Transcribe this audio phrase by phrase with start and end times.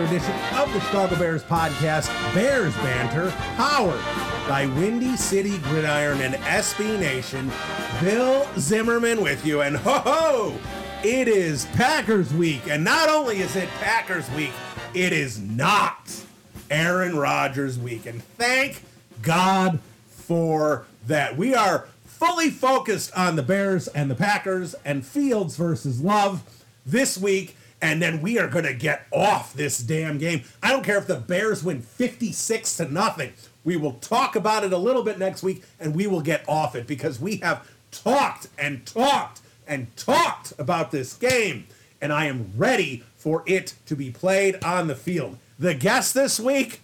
[0.00, 4.00] Edition of the Chicago Bears podcast, Bears Banter, powered
[4.48, 7.52] by Windy City Gridiron and SB Nation.
[8.00, 10.58] Bill Zimmerman with you, and ho ho!
[11.04, 14.52] It is Packers week, and not only is it Packers week,
[14.94, 16.24] it is not
[16.70, 18.82] Aaron Rodgers week, and thank
[19.20, 21.36] God for that.
[21.36, 26.42] We are fully focused on the Bears and the Packers and Fields versus Love
[26.86, 27.56] this week.
[27.82, 30.44] And then we are going to get off this damn game.
[30.62, 33.32] I don't care if the Bears win 56 to nothing.
[33.64, 36.76] We will talk about it a little bit next week and we will get off
[36.76, 41.66] it because we have talked and talked and talked about this game.
[42.00, 45.38] And I am ready for it to be played on the field.
[45.58, 46.82] The guest this week,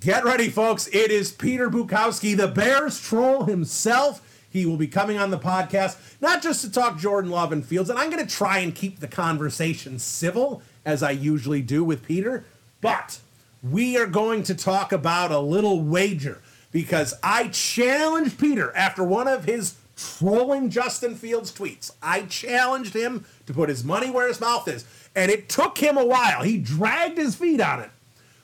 [0.00, 0.88] get ready, folks.
[0.88, 4.22] It is Peter Bukowski, the Bears troll himself.
[4.50, 7.88] He will be coming on the podcast, not just to talk Jordan Love and Fields,
[7.88, 12.04] and I'm going to try and keep the conversation civil, as I usually do with
[12.04, 12.44] Peter,
[12.80, 13.20] but
[13.62, 16.40] we are going to talk about a little wager
[16.72, 21.92] because I challenged Peter after one of his trolling Justin Fields tweets.
[22.02, 25.96] I challenged him to put his money where his mouth is, and it took him
[25.96, 26.42] a while.
[26.42, 27.90] He dragged his feet on it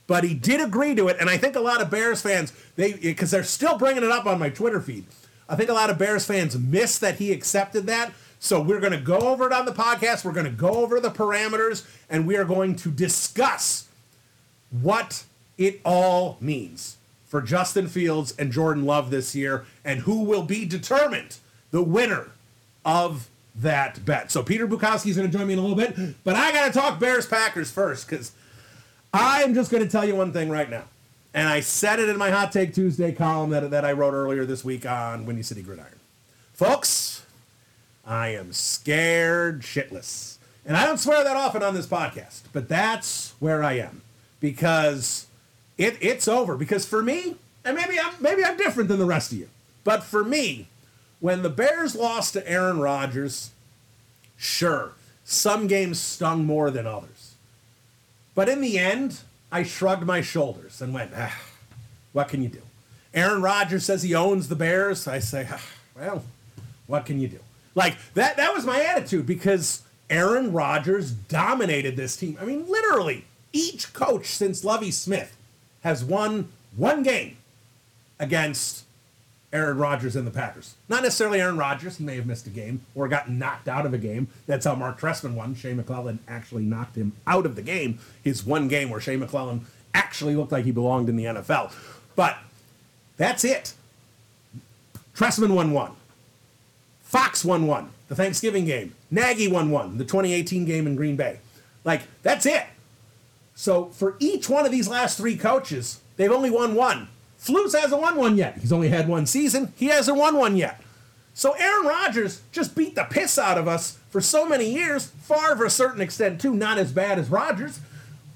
[0.07, 2.93] but he did agree to it and i think a lot of bears fans they
[2.93, 5.05] because they're still bringing it up on my twitter feed
[5.49, 8.13] i think a lot of bears fans miss that he accepted that.
[8.39, 10.23] So we're going to go over it on the podcast.
[10.23, 13.89] We're going to go over the parameters and we are going to discuss
[14.71, 15.25] what
[15.57, 20.65] it all means for justin fields and jordan love this year and who will be
[20.65, 21.39] determined
[21.71, 22.29] the winner
[22.85, 24.31] of that bet.
[24.31, 26.67] So peter bukowski is going to join me in a little bit but i got
[26.67, 28.33] to talk bears packers first because
[29.13, 30.85] I'm just going to tell you one thing right now.
[31.37, 34.47] And I said it in my Hot Take Tuesday column that, that I wrote earlier
[34.47, 36.01] this week on Windy City Gridiron.
[36.55, 37.27] Folks,
[38.07, 40.39] I am scared shitless.
[40.65, 44.01] And I don't swear that often on this podcast, but that's where I am.
[44.41, 45.27] Because
[45.77, 46.57] it, it's over.
[46.57, 47.37] Because for me,
[47.67, 49.51] and maybe I'm maybe I'm different than the rest of you,
[49.85, 50.69] but for me,
[51.21, 53.51] when the Bears lost to Aaron Rodgers,
[54.39, 54.93] sure,
[55.23, 57.35] some games stung more than others.
[58.35, 59.21] But in the end,
[59.57, 61.35] I shrugged my shoulders and went, ah,
[62.13, 62.61] what can you do?
[63.15, 65.09] Aaron Rodgers says he owns the Bears.
[65.09, 65.65] I say, ah,
[65.97, 66.23] well,
[66.87, 67.39] what can you do?
[67.75, 69.81] Like that that was my attitude because
[70.11, 72.37] Aaron Rodgers dominated this team.
[72.39, 73.25] I mean, literally,
[73.55, 75.35] each coach since Lovie Smith
[75.81, 77.39] has won one game
[78.21, 78.85] against
[79.57, 80.75] Aaron Rodgers and the Packers.
[80.89, 81.97] Not necessarily Aaron Rodgers.
[81.97, 84.29] He may have missed a game or gotten knocked out of a game.
[84.47, 85.55] That's how Mark Trestman won.
[85.55, 87.99] Shea McClellin actually knocked him out of the game.
[88.23, 89.63] His one game where Shea McClellin
[89.95, 91.73] actually looked like he belonged in the NFL.
[92.15, 92.37] But
[93.17, 93.73] that's it.
[95.17, 95.93] Trestman won one.
[97.01, 97.91] Fox won one.
[98.09, 98.95] The Thanksgiving game.
[99.11, 99.97] Nagy won one.
[99.97, 101.39] The 2018 game in Green Bay.
[101.83, 102.65] Like, that's it.
[103.55, 107.09] So for each one of these last three coaches, they've only won one.
[107.47, 108.59] Flus hasn't won one yet.
[108.59, 109.73] He's only had one season.
[109.77, 110.81] He hasn't won one yet.
[111.35, 115.07] So Aaron Rodgers just beat the piss out of us for so many years.
[115.23, 117.79] Far, Favre, a certain extent, too, not as bad as Rodgers.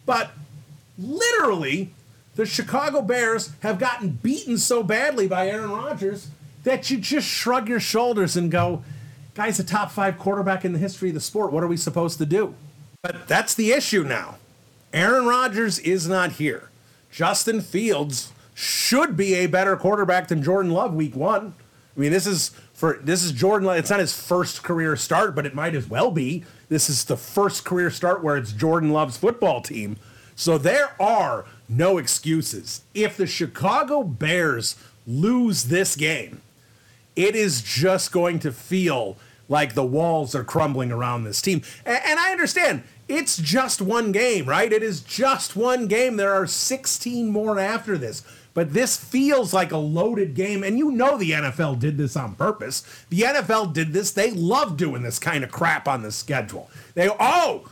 [0.05, 0.33] But
[0.99, 1.93] literally,
[2.37, 6.29] the Chicago Bears have gotten beaten so badly by Aaron Rodgers
[6.65, 8.85] that you just shrug your shoulders and go,
[9.35, 11.53] guy's a top five quarterback in the history of the sport.
[11.53, 12.55] What are we supposed to do?
[13.03, 14.37] But that's the issue now.
[14.93, 16.69] Aaron Rodgers is not here.
[17.11, 21.55] Justin Fields should be a better quarterback than Jordan Love week one.
[21.97, 23.67] I mean, this is for this is Jordan.
[23.67, 23.79] Love.
[23.79, 26.45] It's not his first career start, but it might as well be.
[26.69, 29.97] This is the first career start where it's Jordan Love's football team.
[30.37, 32.83] So there are no excuses.
[32.95, 36.43] If the Chicago Bears lose this game,
[37.17, 39.17] it is just going to feel
[39.49, 41.63] like the walls are crumbling around this team.
[41.85, 44.73] And, and I understand it's just one game, right?
[44.73, 46.17] It is just one game.
[46.17, 48.23] There are 16 more after this.
[48.53, 52.35] But this feels like a loaded game, and you know the NFL did this on
[52.35, 52.83] purpose.
[53.09, 54.11] The NFL did this.
[54.11, 56.69] They love doing this kind of crap on the schedule.
[56.95, 57.69] They oh,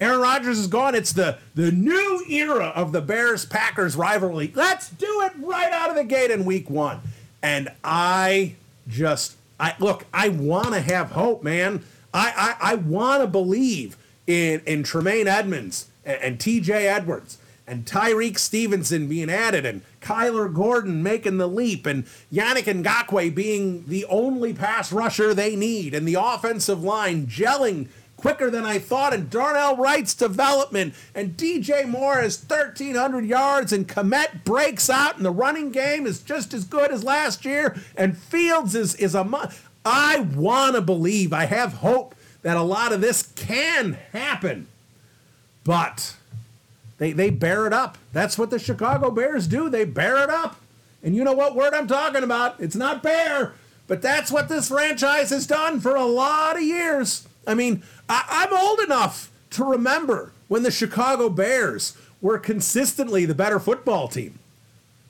[0.00, 0.94] Aaron Rodgers is gone.
[0.94, 4.50] It's the the new era of the Bears Packers rivalry.
[4.54, 7.00] Let's do it right out of the gate in Week One.
[7.42, 8.54] And I
[8.88, 10.06] just I look.
[10.12, 11.84] I want to have hope, man.
[12.12, 16.88] I I, I want to believe in in Tremaine Edmunds and, and T.J.
[16.88, 23.34] Edwards and Tyrique Stevenson being added, and Kyler Gordon making the leap, and Yannick Ngakoue
[23.34, 28.78] being the only pass rusher they need, and the offensive line gelling quicker than I
[28.78, 35.16] thought, and Darnell Wright's development, and DJ Moore has 1,300 yards, and Kmet breaks out,
[35.16, 39.14] and the running game is just as good as last year, and Fields is, is
[39.14, 39.50] a.
[39.84, 44.68] I want to believe, I have hope that a lot of this can happen,
[45.64, 46.16] but
[47.04, 47.98] they, they bear it up.
[48.14, 49.68] That's what the Chicago Bears do.
[49.68, 50.56] They bear it up.
[51.02, 52.58] And you know what word I'm talking about?
[52.58, 53.52] It's not bear,
[53.86, 57.28] but that's what this franchise has done for a lot of years.
[57.46, 63.34] I mean, I, am old enough to remember when the Chicago Bears were consistently the
[63.34, 64.38] better football team.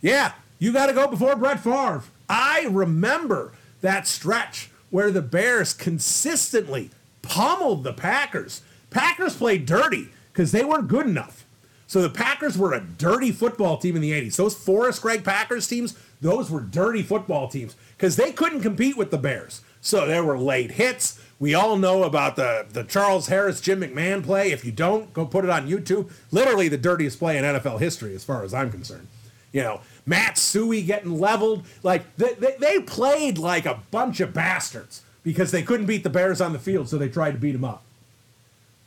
[0.00, 2.02] Yeah, you got to go before Brett Favre.
[2.29, 3.52] I remember
[3.82, 6.91] that stretch where the Bears consistently
[7.23, 8.62] pummeled the Packers.
[8.91, 11.44] Packers played dirty because they weren't good enough.
[11.87, 14.37] So the Packers were a dirty football team in the 80s.
[14.37, 19.11] Those Forrest Gregg Packers teams, those were dirty football teams because they couldn't compete with
[19.11, 19.61] the Bears.
[19.81, 21.21] So there were late hits.
[21.39, 24.51] We all know about the, the Charles Harris, Jim McMahon play.
[24.51, 26.11] If you don't, go put it on YouTube.
[26.31, 29.09] Literally the dirtiest play in NFL history, as far as I'm concerned.
[29.53, 31.67] You know, Matt Suhey getting leveled.
[31.83, 36.11] Like, they, they, they played like a bunch of bastards because they couldn't beat the
[36.11, 37.83] Bears on the field, so they tried to beat them up.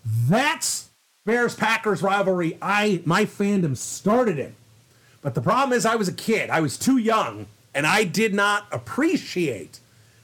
[0.06, 0.87] That's
[1.28, 4.56] Bears Packers rivalry I my fandom started in.
[5.22, 6.50] But the problem is I was a kid.
[6.50, 9.82] I was too young and I did not appreciate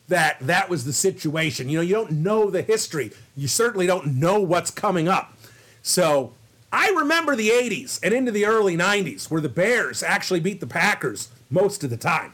[0.07, 1.67] that that was the situation.
[1.67, 3.11] You know, you don't know the history.
[3.35, 5.33] You certainly don't know what's coming up.
[5.81, 6.31] So,
[6.71, 10.67] I remember the 80s and into the early 90s where the Bears actually beat the
[10.67, 12.33] Packers most of the time.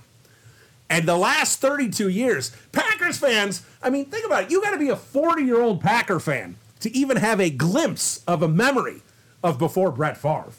[0.89, 4.51] And the last 32 years, Packers fans, I mean, think about it.
[4.51, 8.23] You got to be a 40 year old Packer fan to even have a glimpse
[8.27, 9.01] of a memory
[9.43, 10.51] of before Brett Favre.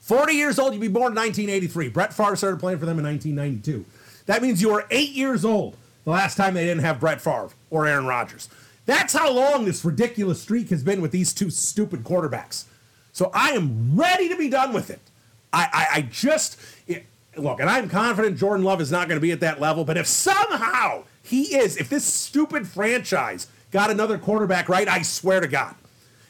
[0.00, 1.88] 40 years old, you'd be born in 1983.
[1.88, 3.84] Brett Favre started playing for them in 1992.
[4.26, 7.50] That means you were eight years old the last time they didn't have Brett Favre
[7.70, 8.48] or Aaron Rodgers.
[8.86, 12.64] That's how long this ridiculous streak has been with these two stupid quarterbacks.
[13.12, 15.00] So I am ready to be done with it.
[15.52, 17.04] I, I, I just it,
[17.36, 19.84] look, and I'm confident Jordan Love is not going to be at that level.
[19.84, 25.40] But if somehow he is, if this stupid franchise got another quarterback right, I swear
[25.40, 25.74] to God.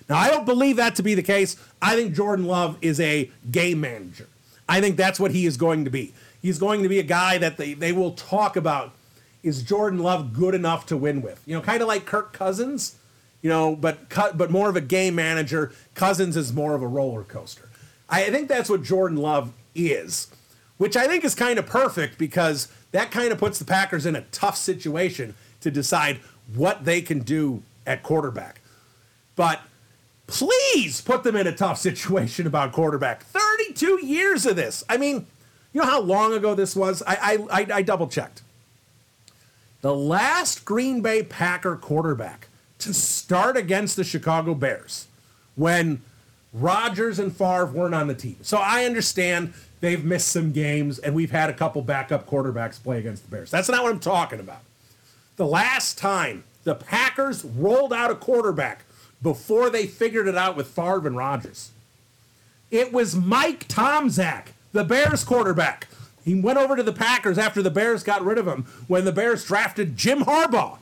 [0.08, 1.56] Now, I don't believe that to be the case.
[1.82, 4.26] I think Jordan Love is a game manager.
[4.68, 6.14] I think that's what he is going to be.
[6.40, 8.92] He's going to be a guy that they, they will talk about
[9.42, 11.42] is Jordan Love good enough to win with?
[11.46, 12.96] You know, kind of like Kirk Cousins,
[13.40, 13.98] you know, but
[14.36, 15.72] but more of a game manager.
[15.94, 17.68] Cousins is more of a roller coaster.
[18.08, 20.28] I think that's what Jordan Love is,
[20.76, 24.16] which I think is kind of perfect because that kind of puts the Packers in
[24.16, 26.20] a tough situation to decide
[26.54, 28.60] what they can do at quarterback.
[29.36, 29.60] But
[30.26, 33.22] please put them in a tough situation about quarterback.
[33.24, 34.84] 32 years of this.
[34.88, 35.26] I mean,
[35.72, 37.02] you know how long ago this was?
[37.06, 37.16] I,
[37.50, 38.42] I, I, I double checked.
[39.80, 42.48] The last Green Bay Packer quarterback
[42.80, 45.06] to start against the Chicago Bears
[45.54, 46.02] when
[46.52, 48.36] Rodgers and Favre weren't on the team.
[48.42, 52.98] So I understand they've missed some games and we've had a couple backup quarterbacks play
[52.98, 53.50] against the Bears.
[53.50, 54.62] That's not what I'm talking about
[55.38, 58.84] the last time the Packers rolled out a quarterback
[59.22, 61.70] before they figured it out with Favre and Rodgers.
[62.70, 65.88] It was Mike Tomczak, the Bears quarterback.
[66.24, 69.12] He went over to the Packers after the Bears got rid of him when the
[69.12, 70.78] Bears drafted Jim Harbaugh.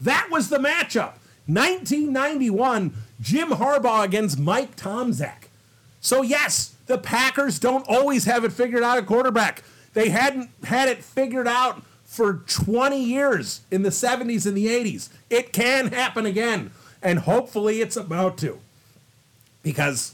[0.00, 1.14] That was the matchup.
[1.46, 5.48] 1991, Jim Harbaugh against Mike Tomczak.
[6.00, 9.62] So, yes, the Packers don't always have it figured out at quarterback.
[9.94, 11.82] They hadn't had it figured out
[12.12, 15.08] for 20 years in the 70s and the 80s.
[15.30, 16.70] It can happen again.
[17.02, 18.58] And hopefully it's about to.
[19.62, 20.12] Because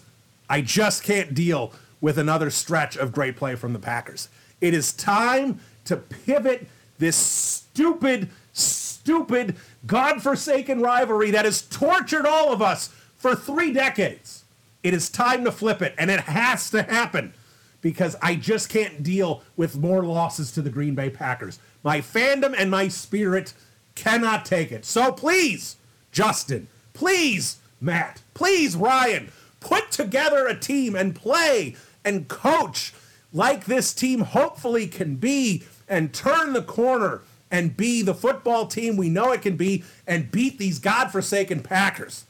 [0.49, 4.29] I just can't deal with another stretch of great play from the Packers.
[4.61, 12.63] It is time to pivot this stupid, stupid, God-forsaken rivalry that has tortured all of
[12.63, 14.45] us for three decades.
[14.85, 17.35] It is time to flip it, and it has to happen
[17.81, 21.59] because I just can't deal with more losses to the Green Bay Packers.
[21.83, 23.55] My fandom and my spirit
[23.95, 24.85] cannot take it.
[24.85, 25.77] So please,
[26.13, 29.31] Justin, please, Matt, please, Ryan,
[29.61, 32.93] put together a team and play and coach
[33.33, 38.97] like this team hopefully can be and turn the corner and be the football team
[38.97, 42.25] we know it can be and beat these godforsaken Packers.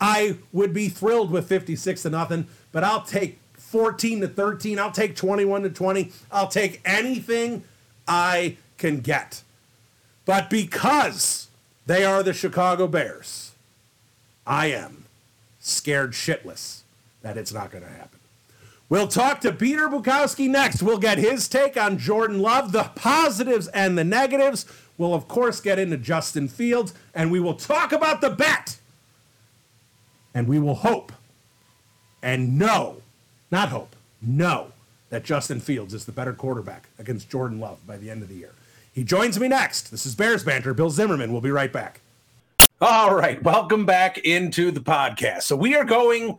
[0.00, 4.78] I would be thrilled with 56 to nothing, but I'll take 14 to 13.
[4.78, 6.10] I'll take 21 to 20.
[6.30, 7.64] I'll take anything
[8.08, 9.42] I can get.
[10.26, 11.46] But because
[11.86, 13.52] they are the Chicago Bears,
[14.44, 15.04] I am
[15.60, 16.80] scared shitless
[17.22, 18.18] that it's not going to happen.
[18.88, 20.82] We'll talk to Peter Bukowski next.
[20.82, 24.66] We'll get his take on Jordan Love, the positives and the negatives.
[24.98, 28.78] We'll, of course, get into Justin Fields, and we will talk about the bet.
[30.34, 31.12] And we will hope
[32.20, 32.96] and know,
[33.50, 34.72] not hope, know
[35.10, 38.34] that Justin Fields is the better quarterback against Jordan Love by the end of the
[38.34, 38.52] year.
[38.92, 39.90] He joins me next.
[39.90, 40.74] This is Bears Banter.
[40.74, 41.32] Bill Zimmerman.
[41.32, 42.02] We'll be right back.
[42.78, 43.42] All right.
[43.42, 45.42] Welcome back into the podcast.
[45.44, 46.38] So we are going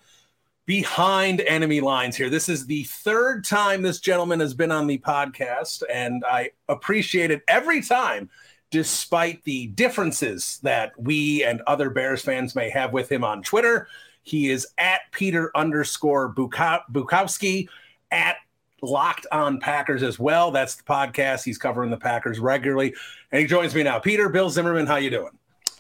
[0.68, 2.30] behind enemy lines here.
[2.30, 7.32] This is the third time this gentleman has been on the podcast, and I appreciate
[7.32, 8.30] it every time,
[8.70, 13.88] despite the differences that we and other Bears fans may have with him on Twitter.
[14.22, 17.68] He is at Peter underscore Bukowski
[18.12, 18.38] at
[18.84, 20.52] Locked on Packers as well.
[20.52, 21.44] That's the podcast.
[21.46, 22.94] He's covering the Packers regularly,
[23.32, 23.98] and he joins me now.
[23.98, 25.32] Peter, Bill Zimmerman, how you doing?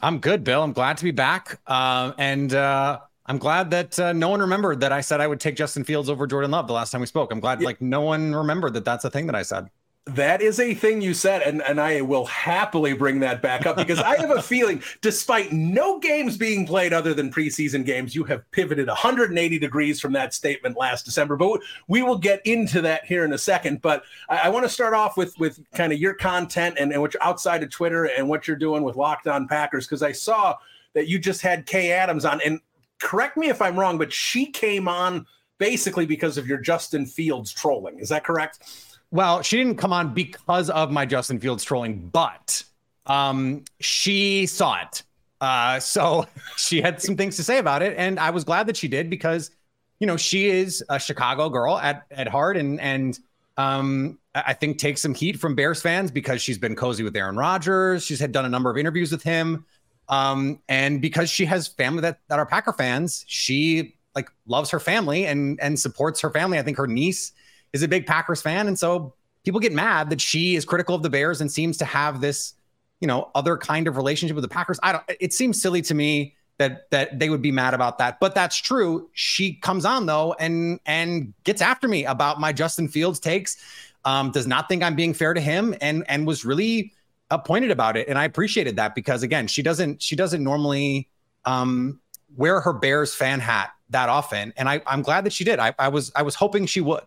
[0.02, 0.64] I'm good, Bill.
[0.64, 1.60] I'm glad to be back.
[1.68, 5.40] Uh, and uh, I'm glad that uh, no one remembered that I said I would
[5.40, 7.32] take Justin Fields over Jordan Love the last time we spoke.
[7.32, 7.68] I'm glad yeah.
[7.68, 9.70] like no one remembered that that's a thing that I said.
[10.06, 13.78] That is a thing you said, and, and I will happily bring that back up
[13.78, 18.26] because I have a feeling, despite no games being played other than preseason games, you
[18.26, 21.38] have pivoted 180 degrees from that statement last December.
[21.38, 23.82] But we will get into that here in a second.
[23.82, 27.02] But I, I want to start off with with kind of your content and, and
[27.02, 30.12] what you're outside of Twitter and what you're doing with Locked On Packers because I
[30.12, 30.58] saw
[30.96, 32.60] that you just had Kay Adams on, and
[33.00, 35.26] correct me if I'm wrong, but she came on
[35.60, 38.00] basically because of your Justin Fields trolling.
[38.00, 38.93] Is that correct?
[39.14, 42.64] Well, she didn't come on because of my Justin Fields trolling, but
[43.06, 45.04] um, she saw it.
[45.40, 46.26] Uh, so
[46.58, 49.12] she had some things to say about it, and I was glad that she did
[49.12, 49.52] because,
[50.00, 53.20] you know, she is a Chicago girl at at heart, and and
[53.56, 57.38] um, I think takes some heat from Bears fans because she's been cozy with Aaron
[57.38, 58.04] Rodgers.
[58.04, 59.64] She's had done a number of interviews with him.
[60.10, 64.80] Um, and because she has family that, that are Packer fans, she like loves her
[64.80, 66.58] family and and supports her family.
[66.58, 67.32] I think her niece
[67.74, 69.14] is a big Packers fan, and so
[69.44, 72.54] people get mad that she is critical of the Bears and seems to have this,
[73.02, 74.80] you know, other kind of relationship with the Packers.
[74.84, 75.04] I don't.
[75.20, 78.58] It seems silly to me that that they would be mad about that, but that's
[78.58, 79.10] true.
[79.14, 83.58] She comes on though and and gets after me about my Justin Fields takes.
[84.06, 86.94] Um, does not think I'm being fair to him, and and was really
[87.32, 91.10] appointed about it, and I appreciated that because again, she doesn't she doesn't normally
[91.46, 92.00] um,
[92.36, 95.60] wear her Bears fan hat that often, and I, I'm glad that she did.
[95.60, 97.04] I, I was I was hoping she would.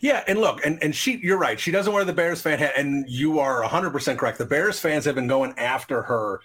[0.00, 1.58] Yeah, and look, and, and she, you're right.
[1.58, 4.38] She doesn't wear the Bears fan hat, and you are 100% correct.
[4.38, 6.40] The Bears fans have been going after her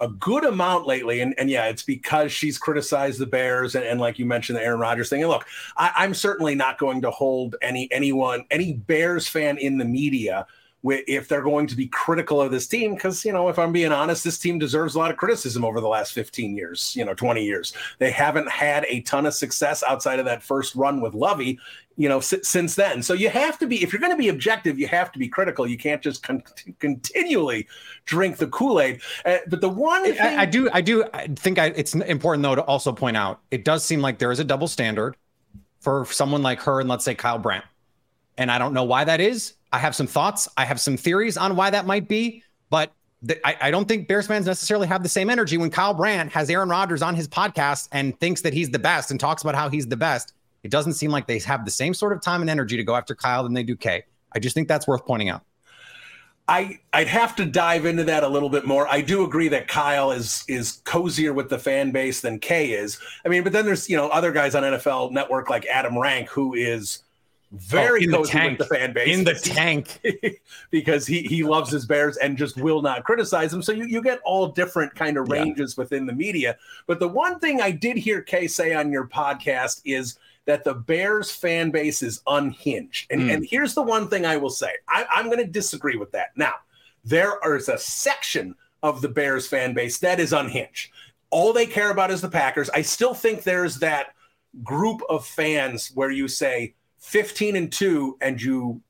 [0.00, 1.20] a good amount lately.
[1.20, 4.64] And, and yeah, it's because she's criticized the Bears and, and like you mentioned, the
[4.64, 5.20] Aaron Rodgers thing.
[5.20, 5.46] And look,
[5.76, 10.46] I, am certainly not going to hold any anyone, any Bears fan in the media
[10.82, 13.92] if they're going to be critical of this team because you know if i'm being
[13.92, 17.12] honest this team deserves a lot of criticism over the last 15 years you know
[17.12, 21.12] 20 years they haven't had a ton of success outside of that first run with
[21.12, 21.58] lovie
[22.00, 23.02] you know s- since then.
[23.02, 25.28] So you have to be if you're going to be objective you have to be
[25.28, 25.66] critical.
[25.66, 26.42] You can't just con-
[26.78, 27.68] continually
[28.06, 29.02] drink the kool-aid.
[29.26, 32.42] Uh, but the one thing- I, I, do i do I think I, it's important
[32.42, 35.14] though to also point out it does seem like there is a double standard
[35.80, 37.66] for someone like her and let's say kyle brandt.
[38.38, 39.54] And i don't know why that is.
[39.70, 40.48] I have some thoughts.
[40.56, 42.92] I have some theories on why that might be, but
[43.22, 46.32] the, I, I, don't think Bears fans necessarily have the same energy when Kyle Brandt
[46.32, 49.54] has Aaron Rodgers on his podcast and thinks that he's the best and talks about
[49.54, 50.32] how he's the best.
[50.62, 52.94] It doesn't seem like they have the same sort of time and energy to go
[52.94, 54.04] after Kyle than they do Kay.
[54.32, 55.42] I just think that's worth pointing out.
[56.50, 58.88] I I'd have to dive into that a little bit more.
[58.88, 62.98] I do agree that Kyle is is cozier with the fan base than Kay is.
[63.24, 66.28] I mean, but then there's you know other guys on NFL Network like Adam Rank
[66.28, 67.04] who is
[67.52, 70.00] very oh, cozy with the fan base in the tank
[70.70, 73.62] because he he loves his Bears and just will not criticize them.
[73.62, 75.82] So you, you get all different kind of ranges yeah.
[75.82, 76.56] within the media.
[76.88, 80.18] But the one thing I did hear Kay say on your podcast is
[80.50, 83.06] that the Bears fan base is unhinged.
[83.10, 83.34] And, mm.
[83.34, 86.30] and here's the one thing I will say I, I'm going to disagree with that.
[86.36, 86.54] Now,
[87.04, 90.90] there is a section of the Bears fan base that is unhinged.
[91.30, 92.68] All they care about is the Packers.
[92.70, 94.08] I still think there's that
[94.64, 98.82] group of fans where you say, 15 and 2 and you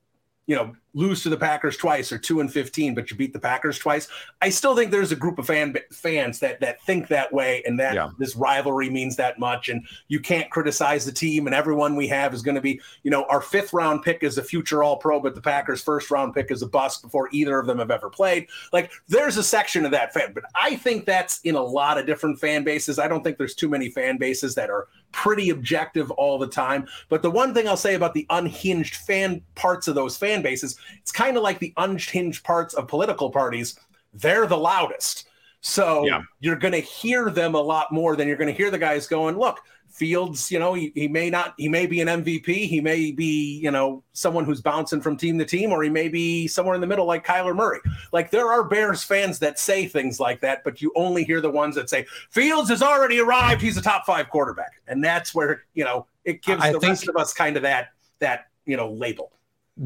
[0.46, 3.38] you know lose to the Packers twice or two and 15, but you beat the
[3.38, 4.08] Packers twice.
[4.42, 7.78] I still think there's a group of fan fans that that think that way and
[7.78, 8.10] that yeah.
[8.18, 9.68] this rivalry means that much.
[9.68, 13.10] And you can't criticize the team and everyone we have is going to be, you
[13.10, 16.34] know, our fifth round pick is a future all pro, but the Packers first round
[16.34, 18.48] pick is a bust before either of them have ever played.
[18.72, 22.06] Like there's a section of that fan, but I think that's in a lot of
[22.06, 22.98] different fan bases.
[22.98, 26.86] I don't think there's too many fan bases that are pretty objective all the time.
[27.08, 30.78] But the one thing I'll say about the unhinged fan parts of those fan bases,
[31.00, 33.78] it's kind of like the unhinged parts of political parties.
[34.12, 35.28] They're the loudest.
[35.60, 36.22] So yeah.
[36.40, 39.06] you're going to hear them a lot more than you're going to hear the guys
[39.06, 39.60] going, look,
[39.90, 42.46] Fields, you know, he, he may not, he may be an MVP.
[42.46, 46.08] He may be, you know, someone who's bouncing from team to team, or he may
[46.08, 47.80] be somewhere in the middle like Kyler Murray.
[48.12, 51.50] Like there are Bears fans that say things like that, but you only hear the
[51.50, 53.60] ones that say Fields has already arrived.
[53.60, 54.80] He's a top five quarterback.
[54.86, 57.88] And that's where, you know, it gives I the rest of us kind of that,
[58.20, 59.32] that, you know, label.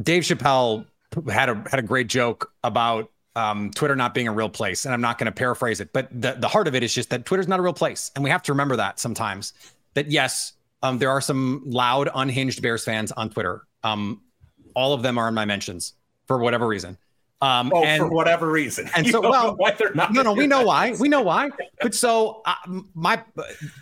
[0.03, 0.87] Dave Chappelle
[1.31, 4.85] had a, had a great joke about um, Twitter not being a real place.
[4.85, 7.11] And I'm not going to paraphrase it, but the, the heart of it is just
[7.11, 8.11] that Twitter's not a real place.
[8.15, 9.53] And we have to remember that sometimes
[9.95, 13.63] that yes, um, there are some loud, unhinged Bears fans on Twitter.
[13.83, 14.23] Um,
[14.75, 15.95] all of them are in my mentions
[16.27, 16.99] for whatever reason.
[17.41, 18.89] Um, oh, and, for whatever reason.
[18.97, 20.95] And so, well, why they're not no, no, we know why.
[20.99, 21.51] We know why.
[21.81, 22.55] But so uh,
[22.95, 23.23] my,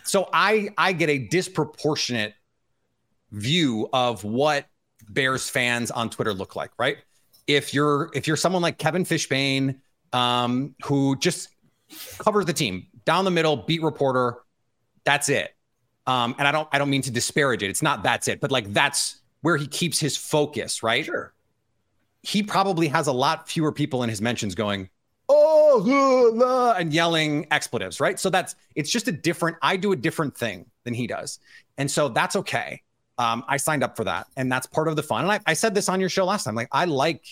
[0.03, 2.33] so I, I get a disproportionate
[3.31, 4.65] view of what
[5.13, 6.97] Bears fans on Twitter look like, right?
[7.47, 9.79] If you're, if you're someone like Kevin Fishbain,
[10.13, 11.49] um, who just
[12.19, 14.37] covers the team down the middle, beat reporter,
[15.03, 15.53] that's it.
[16.05, 17.69] Um, and I don't I don't mean to disparage it.
[17.69, 21.05] It's not that's it, but like that's where he keeps his focus, right?
[21.05, 21.33] Sure.
[22.23, 24.89] He probably has a lot fewer people in his mentions going,
[25.29, 28.19] oh, uh, and yelling expletives, right?
[28.19, 29.57] So that's it's just a different.
[29.61, 31.39] I do a different thing than he does,
[31.77, 32.81] and so that's okay.
[33.17, 35.23] Um, I signed up for that, and that's part of the fun.
[35.23, 36.55] And I, I said this on your show last time.
[36.55, 37.25] Like I like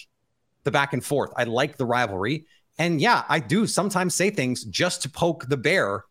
[0.63, 1.31] the back and forth.
[1.35, 2.45] I like the rivalry,
[2.77, 6.05] and yeah, I do sometimes say things just to poke the bear,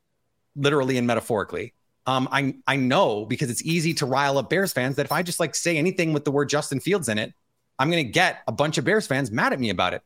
[0.57, 1.75] literally and metaphorically.
[2.07, 5.23] Um, I I know because it's easy to rile up Bears fans that if I
[5.23, 7.33] just like say anything with the word Justin Fields in it,
[7.79, 10.03] I'm to get a bunch of Bears fans mad at me about it.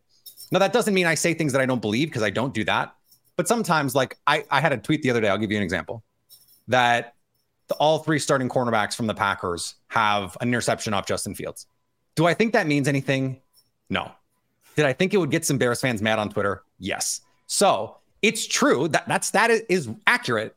[0.53, 2.65] Now that doesn't mean I say things that I don't believe because I don't do
[2.65, 2.95] that.
[3.37, 5.29] But sometimes, like I, I had a tweet the other day.
[5.29, 6.05] I'll give you an example
[6.69, 7.14] that
[7.69, 11.67] the, all three starting cornerbacks from the Packers have an interception off Justin Fields.
[12.15, 13.41] Do I think that means anything?
[13.91, 14.13] No.
[14.77, 16.63] Did I think it would get some Bears fans mad on Twitter?
[16.79, 17.21] Yes.
[17.47, 20.57] So it's true that that is accurate,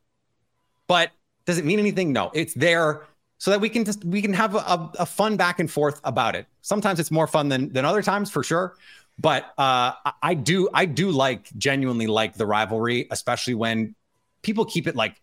[0.88, 1.12] but
[1.46, 2.14] does it mean anything?
[2.14, 3.06] No, it's there
[3.38, 6.36] so that we can just we can have a, a fun back and forth about
[6.36, 6.48] it.
[6.62, 8.76] Sometimes it's more fun than than other times for sure.
[9.20, 13.96] But uh, I do I do like genuinely like the rivalry, especially when
[14.42, 15.20] people keep it like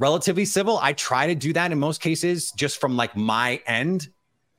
[0.00, 0.78] relatively civil.
[0.82, 4.08] I try to do that in most cases, just from like my end.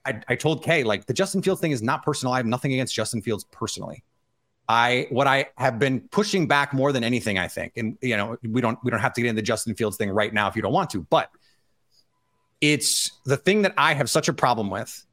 [0.06, 2.34] I, I told Kay like the Justin Fields thing is not personal.
[2.34, 4.04] I have nothing against Justin Fields personally.
[4.69, 8.38] I what I have been pushing back more than anything, I think, and you know,
[8.47, 10.56] we don't we don't have to get into the Justin Fields thing right now if
[10.56, 11.30] you don't want to, but
[12.62, 15.06] it's the thing that I have such a problem with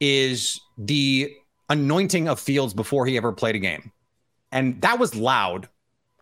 [0.00, 1.32] is the
[1.68, 3.92] anointing of Fields before he ever played a game.
[4.50, 5.68] And that was loud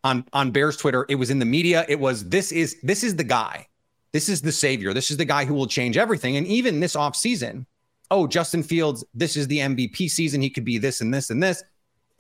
[0.04, 1.06] on on Bears Twitter.
[1.08, 1.84] It was in the media.
[1.88, 3.68] It was this is this is the guy.
[4.12, 4.92] This is the savior.
[4.92, 6.36] This is the guy who will change everything.
[6.36, 7.64] And even this offseason,
[8.10, 10.42] oh, Justin Fields, this is the MVP season.
[10.42, 11.62] He could be this and this and this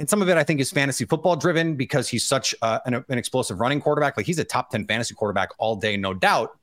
[0.02, 3.04] and some of it I think is fantasy football driven because he's such uh, an,
[3.08, 4.16] an, explosive running quarterback.
[4.16, 6.58] Like he's a top 10 fantasy quarterback all day, no doubt.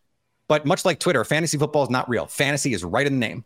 [0.49, 2.25] But much like Twitter, fantasy football is not real.
[2.25, 3.45] Fantasy is right in the name.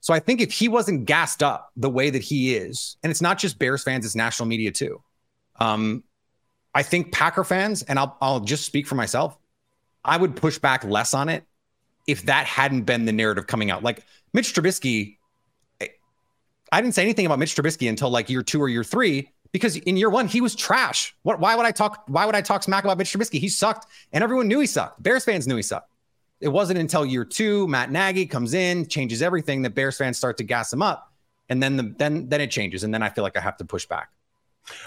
[0.00, 3.22] So I think if he wasn't gassed up the way that he is, and it's
[3.22, 5.02] not just Bears fans, it's national media too.
[5.58, 6.04] Um,
[6.74, 9.36] I think Packer fans, and I'll, I'll just speak for myself,
[10.04, 11.44] I would push back less on it
[12.06, 12.26] if mm-hmm.
[12.26, 13.82] that hadn't been the narrative coming out.
[13.82, 15.16] Like Mitch Trubisky
[16.72, 19.76] I didn't say anything about Mitch Trubisky until like year two or year three because
[19.76, 21.14] in year one he was trash.
[21.22, 21.40] What?
[21.40, 22.04] Why would I talk?
[22.06, 23.40] Why would I talk smack about Mitch Trubisky?
[23.40, 25.02] He sucked, and everyone knew he sucked.
[25.02, 25.90] Bears fans knew he sucked.
[26.40, 30.38] It wasn't until year two Matt Nagy comes in, changes everything, that Bears fans start
[30.38, 31.12] to gas him up,
[31.48, 33.64] and then the then then it changes, and then I feel like I have to
[33.64, 34.10] push back.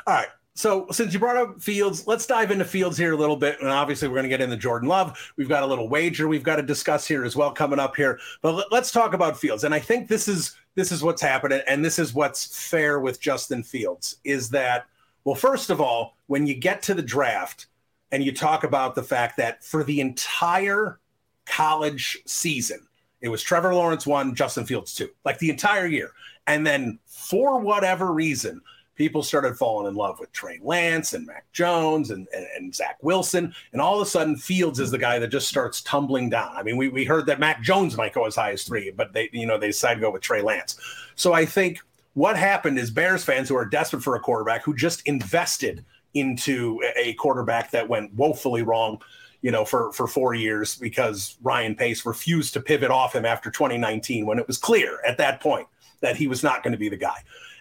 [0.07, 0.29] All right.
[0.55, 3.59] So since you brought up Fields, let's dive into Fields here a little bit.
[3.59, 5.33] And obviously, we're going to get into Jordan Love.
[5.35, 8.19] We've got a little wager we've got to discuss here as well coming up here.
[8.41, 9.63] But let's talk about Fields.
[9.63, 13.19] And I think this is this is what's happening, and this is what's fair with
[13.19, 14.85] Justin Fields is that
[15.23, 17.67] well, first of all, when you get to the draft
[18.11, 20.99] and you talk about the fact that for the entire
[21.45, 22.85] college season,
[23.21, 26.11] it was Trevor Lawrence one, Justin Fields two, like the entire year.
[26.45, 28.61] And then for whatever reason,
[28.95, 32.97] people started falling in love with Trey Lance and Mac Jones and, and, and, Zach
[33.01, 33.53] Wilson.
[33.71, 36.55] And all of a sudden, Fields is the guy that just starts tumbling down.
[36.55, 39.13] I mean, we, we heard that Mac Jones might go as high as three, but
[39.13, 40.79] they, you know, they decided to go with Trey Lance.
[41.15, 41.79] So I think
[42.13, 46.79] what happened is Bears fans who are desperate for a quarterback who just invested into
[46.95, 49.01] a quarterback that went woefully wrong,
[49.41, 53.49] you know, for for four years because Ryan Pace refused to pivot off him after
[53.49, 55.67] 2019 when it was clear at that point
[56.01, 57.17] that he was not going to be the guy.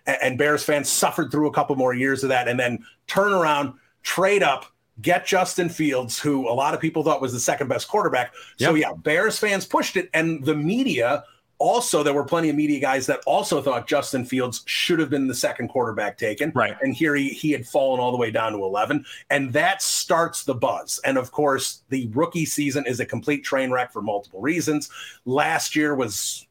[0.06, 3.74] And, Bears fans suffered through a couple more years of that, and then turn around,
[4.02, 4.66] trade up,
[5.00, 8.32] get Justin Fields, who a lot of people thought was the second best quarterback.
[8.58, 11.24] So yeah, Bears fans pushed it, and the media
[11.62, 15.28] also there were plenty of media guys that also thought Justin Fields should have been
[15.28, 16.50] the second quarterback taken.
[16.56, 16.76] Right.
[16.82, 20.42] And here he he had fallen all the way down to 11 and that starts
[20.42, 21.00] the buzz.
[21.04, 24.90] And of course, the rookie season is a complete train wreck for multiple reasons.
[25.24, 26.46] Last year was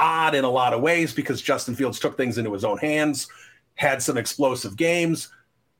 [0.00, 3.28] odd in a lot of ways because Justin Fields took things into his own hands,
[3.74, 5.28] had some explosive games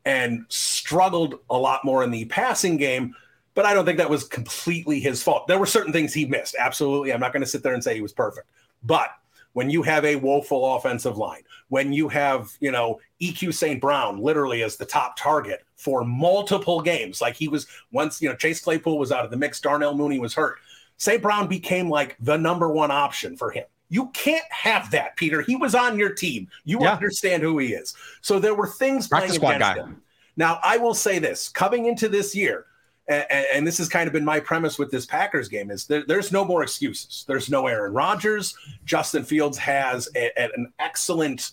[0.04, 3.14] and struggled a lot more in the passing game
[3.54, 5.46] but I don't think that was completely his fault.
[5.46, 6.56] There were certain things he missed.
[6.58, 7.12] Absolutely.
[7.12, 8.48] I'm not going to sit there and say he was perfect.
[8.82, 9.10] But
[9.52, 13.80] when you have a woeful offensive line, when you have, you know, EQ St.
[13.80, 18.36] Brown literally as the top target for multiple games, like he was once, you know,
[18.36, 20.58] Chase Claypool was out of the mix, Darnell Mooney was hurt.
[20.96, 21.20] St.
[21.20, 23.64] Brown became like the number one option for him.
[23.90, 25.42] You can't have that, Peter.
[25.42, 26.48] He was on your team.
[26.64, 26.92] You yeah.
[26.92, 27.94] understand who he is.
[28.22, 29.82] So there were things Practice playing against guy.
[29.82, 30.02] him.
[30.36, 32.66] Now, I will say this coming into this year,
[33.08, 36.04] and, and, this has kind of been my premise with this Packers game is there,
[36.06, 37.24] there's no more excuses.
[37.26, 38.56] There's no Aaron Rodgers.
[38.84, 41.52] Justin Fields has a, a, an excellent,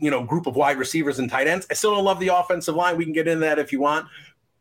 [0.00, 1.66] you know, group of wide receivers and tight ends.
[1.70, 2.96] I still don't love the offensive line.
[2.96, 4.06] We can get into that if you want,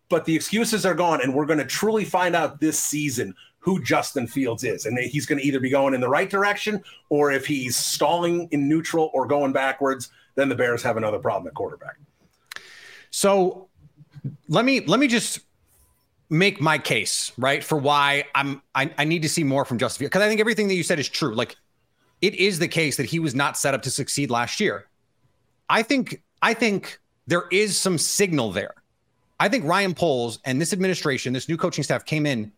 [0.09, 3.81] but the excuses are gone, and we're going to truly find out this season who
[3.83, 7.31] Justin Fields is, and he's going to either be going in the right direction or
[7.31, 11.53] if he's stalling in neutral or going backwards, then the Bears have another problem at
[11.53, 11.97] quarterback.
[13.09, 13.67] So
[14.47, 15.39] let me let me just
[16.29, 19.99] make my case, right, for why I'm I, I need to see more from Justin
[19.99, 21.33] Fields because I think everything that you said is true.
[21.33, 21.55] Like
[22.21, 24.85] it is the case that he was not set up to succeed last year.
[25.69, 28.73] I think I think there is some signal there.
[29.39, 32.51] I think Ryan Poles and this administration, this new coaching staff came in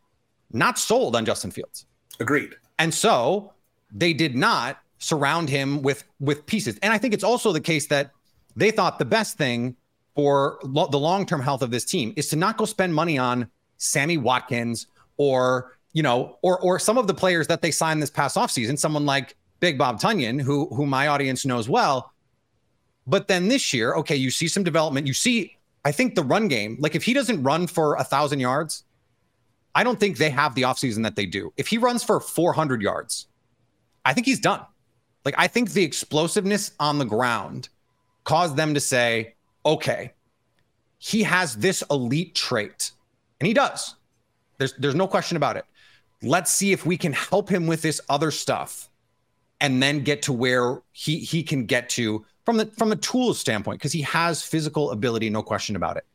[0.52, 1.86] not sold on Justin Fields.
[2.20, 2.56] Agreed.
[2.78, 3.54] And so
[3.92, 6.78] they did not surround him with with pieces.
[6.82, 8.12] And I think it's also the case that
[8.56, 9.76] they thought the best thing
[10.16, 13.50] for lo- the long-term health of this team is to not go spend money on
[13.78, 18.10] Sammy Watkins or you know or or some of the players that they signed this
[18.10, 22.14] past offseason, someone like Big Bob Tonyan, who who my audience knows well.
[23.08, 25.08] But then this year, okay, you see some development.
[25.08, 28.40] You see, I think the run game, like if he doesn't run for a thousand
[28.40, 28.84] yards,
[29.76, 31.54] I don't think they have the offseason that they do.
[31.58, 33.28] If he runs for 400 yards,
[34.06, 34.62] I think he's done.
[35.26, 37.70] Like I think the explosiveness on the ground
[38.24, 40.14] caused them to say, okay,
[40.98, 42.92] he has this elite trait
[43.40, 43.96] and he does.
[44.58, 45.66] There's there's no question about it.
[46.22, 48.90] Let's see if we can help him with this other stuff
[49.62, 53.40] and then get to where he he can get to from the from a tools
[53.40, 56.06] standpoint because he has physical ability, no question about it.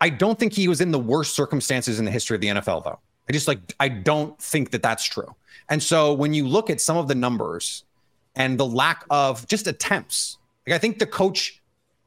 [0.00, 2.84] I don't think he was in the worst circumstances in the history of the NFL
[2.84, 2.98] though.
[3.28, 5.34] I just like I don't think that that's true.
[5.68, 7.84] And so when you look at some of the numbers
[8.34, 11.60] and the lack of just attempts, like I think the coach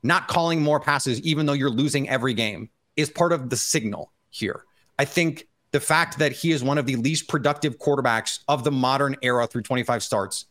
[0.04, 4.12] not calling more passes even though you're losing every game is part of the signal
[4.30, 4.63] here.
[4.97, 8.71] I think the fact that he is one of the least productive quarterbacks of the
[8.71, 10.45] modern era through 25 starts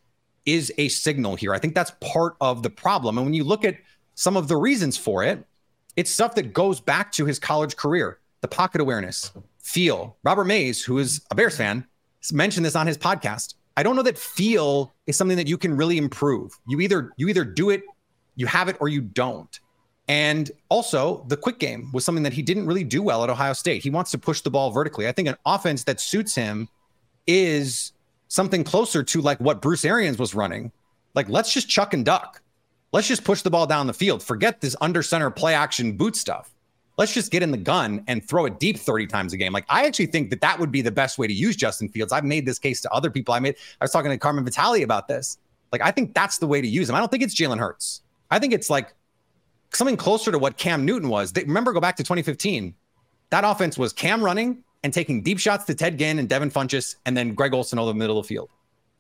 [0.46, 1.53] is a signal here.
[1.53, 3.18] I think that's part of the problem.
[3.18, 3.77] And when you look at
[4.14, 5.44] some of the reasons for it,
[5.98, 10.16] it's stuff that goes back to his college career, the pocket awareness, feel.
[10.22, 11.84] Robert Mays, who is a Bears fan,
[12.32, 13.54] mentioned this on his podcast.
[13.76, 16.56] I don't know that feel is something that you can really improve.
[16.68, 17.82] You either you either do it,
[18.37, 19.58] you have it, or you don't.
[20.06, 23.52] And also, the quick game was something that he didn't really do well at Ohio
[23.52, 23.82] State.
[23.82, 25.08] He wants to push the ball vertically.
[25.08, 26.68] I think an offense that suits him
[27.26, 27.92] is
[28.28, 30.70] something closer to like what Bruce Arians was running.
[31.14, 32.40] Like, let's just chuck and duck.
[32.92, 34.22] Let's just push the ball down the field.
[34.22, 36.55] Forget this under center play action boot stuff.
[36.96, 39.53] Let's just get in the gun and throw it deep 30 times a game.
[39.53, 42.12] Like, I actually think that that would be the best way to use Justin Fields.
[42.12, 43.35] I've made this case to other people.
[43.35, 45.38] I made, I was talking to Carmen Vitali about this.
[45.70, 46.96] Like, I think that's the way to use him.
[46.96, 48.03] I don't think it's Jalen Hurts.
[48.31, 48.94] I think it's like
[49.72, 51.33] something closer to what Cam Newton was.
[51.33, 52.74] They, remember, go back to 2015.
[53.31, 56.96] That offense was Cam running and taking deep shots to Ted Ginn and Devin Funchess,
[57.05, 58.48] and then Greg Olsen over the middle of the field.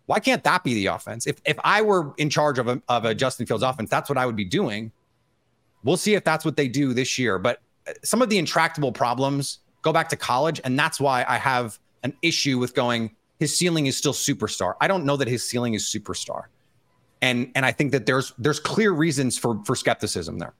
[0.08, 1.26] Why can't that be the offense?
[1.26, 4.18] If if I were in charge of a, of a Justin Fields offense, that's what
[4.18, 4.90] I would be doing.
[5.84, 7.38] We'll see if that's what they do this year.
[7.38, 11.36] But uh, some of the intractable problems go back to college, and that's why I
[11.36, 13.14] have an issue with going.
[13.38, 14.74] His ceiling is still superstar.
[14.80, 16.46] I don't know that his ceiling is superstar
[17.22, 20.54] and and I think that there's there's clear reasons for for skepticism there.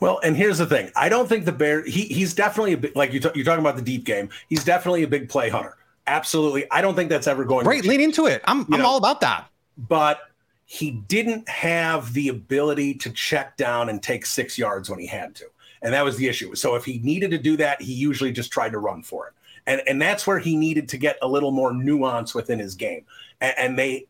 [0.00, 1.84] Well, and here's the thing: I don't think the bear.
[1.84, 4.28] He he's definitely a big, like you t- you're talking about the deep game.
[4.48, 5.76] He's definitely a big play hunter.
[6.06, 7.66] Absolutely, I don't think that's ever going.
[7.66, 8.42] Right, lean into it.
[8.44, 9.48] I'm I'm know, all about that.
[9.76, 10.20] But
[10.66, 15.34] he didn't have the ability to check down and take six yards when he had
[15.36, 15.44] to.
[15.82, 16.54] And that was the issue.
[16.54, 19.34] So if he needed to do that, he usually just tried to run for it.
[19.66, 23.04] And, and that's where he needed to get a little more nuance within his game.
[23.40, 24.06] And, and they,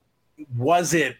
[0.56, 1.16] was it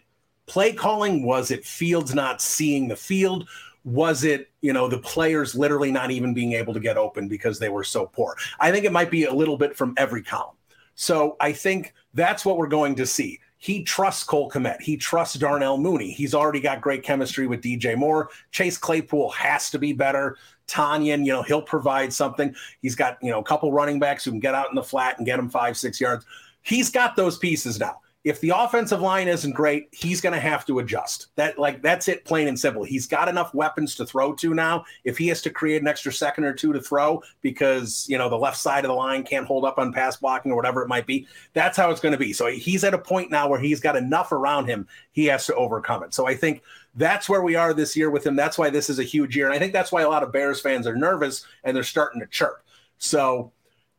[0.46, 1.24] play calling?
[1.24, 3.48] Was it Fields not seeing the field?
[3.84, 7.58] Was it, you know, the players literally not even being able to get open because
[7.58, 8.37] they were so poor?
[8.60, 10.54] I think it might be a little bit from every column.
[10.94, 13.40] So I think that's what we're going to see.
[13.59, 14.83] He trusts Cole Kmet.
[14.83, 16.12] He trusts Darnell Mooney.
[16.12, 18.28] He's already got great chemistry with DJ Moore.
[18.50, 20.37] Chase Claypool has to be better.
[20.68, 22.54] Tonyan, you know, he'll provide something.
[22.83, 25.16] He's got, you know, a couple running backs who can get out in the flat
[25.16, 26.26] and get him five, six yards.
[26.61, 30.64] He's got those pieces now if the offensive line isn't great, he's going to have
[30.64, 31.28] to adjust.
[31.37, 32.82] That like that's it, plain and simple.
[32.82, 34.87] He's got enough weapons to throw to now.
[35.04, 38.30] If he has to create an extra second or two to throw because you know
[38.30, 40.88] the left side of the line can't hold up on pass blocking or whatever it
[40.88, 42.32] might be, that's how it's going to be.
[42.32, 44.88] So he's at a point now where he's got enough around him.
[45.12, 46.14] He has to overcome it.
[46.14, 46.62] So I think
[46.94, 48.37] that's where we are this year with him.
[48.37, 50.32] That's why this is a huge year, and I think that's why a lot of
[50.32, 52.62] Bears fans are nervous and they're starting to chirp.
[52.96, 53.52] So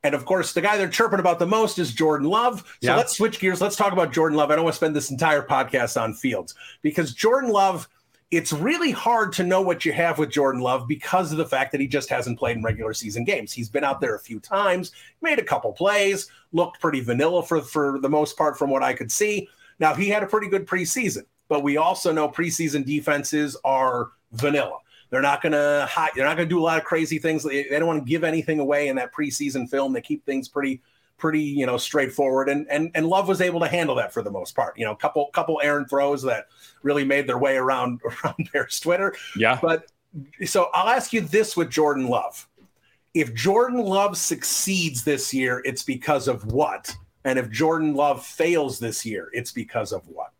[0.05, 2.59] and of course, the guy they're chirping about the most is Jordan Love.
[2.59, 2.95] So yeah.
[2.95, 3.59] let's switch gears.
[3.59, 4.51] Let's talk about Jordan Love.
[4.51, 7.89] I don't want to spend this entire podcast on Fields because Jordan Love,
[8.29, 11.71] it's really hard to know what you have with Jordan Love because of the fact
[11.71, 13.51] that he just hasn't played in regular season games.
[13.51, 14.91] He's been out there a few times,
[15.23, 18.93] made a couple plays, looked pretty vanilla for, for the most part from what I
[18.93, 19.49] could see.
[19.79, 24.77] Now, he had a pretty good preseason, but we also know preseason defenses are vanilla.
[25.15, 26.11] They're not going to hide.
[26.13, 27.41] They're not going to do a lot of crazy things.
[27.41, 29.93] They, they don't want to give anything away in that preseason film.
[29.93, 30.81] They keep things pretty
[31.17, 34.29] pretty you know straightforward and and and love was able to handle that for the
[34.29, 36.47] most part you know couple couple errant throws that
[36.83, 39.89] really made their way around around bears twitter yeah but
[40.43, 42.45] so i'll ask you this with jordan love
[43.13, 48.77] if jordan love succeeds this year it's because of what and if jordan love fails
[48.77, 50.33] this year it's because of what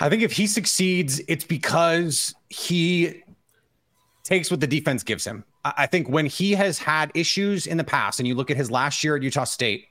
[0.00, 3.22] I think if he succeeds, it's because he
[4.24, 5.44] takes what the defense gives him.
[5.64, 8.70] I think when he has had issues in the past, and you look at his
[8.70, 9.88] last year at Utah State,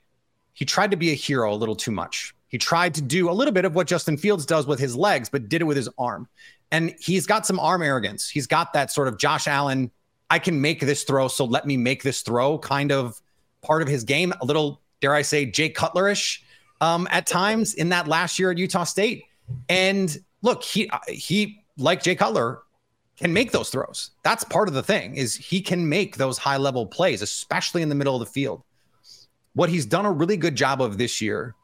[0.53, 2.35] he tried to be a hero a little too much.
[2.49, 5.29] He tried to do a little bit of what Justin Fields does with his legs,
[5.29, 6.27] but did it with his arm.
[6.71, 8.29] And he's got some arm arrogance.
[8.29, 9.91] He's got that sort of Josh Allen,
[10.29, 13.21] I can make this throw, so let me make this throw kind of
[13.61, 14.33] part of his game.
[14.41, 16.39] A little, dare I say, Jay Cutlerish
[16.79, 19.25] um, at times in that last year at Utah State.
[19.69, 22.61] And look, he he like Jay Cutler
[23.17, 24.11] can make those throws.
[24.23, 27.89] That's part of the thing is he can make those high level plays, especially in
[27.89, 28.63] the middle of the field.
[29.53, 31.55] What he's done a really good job of this year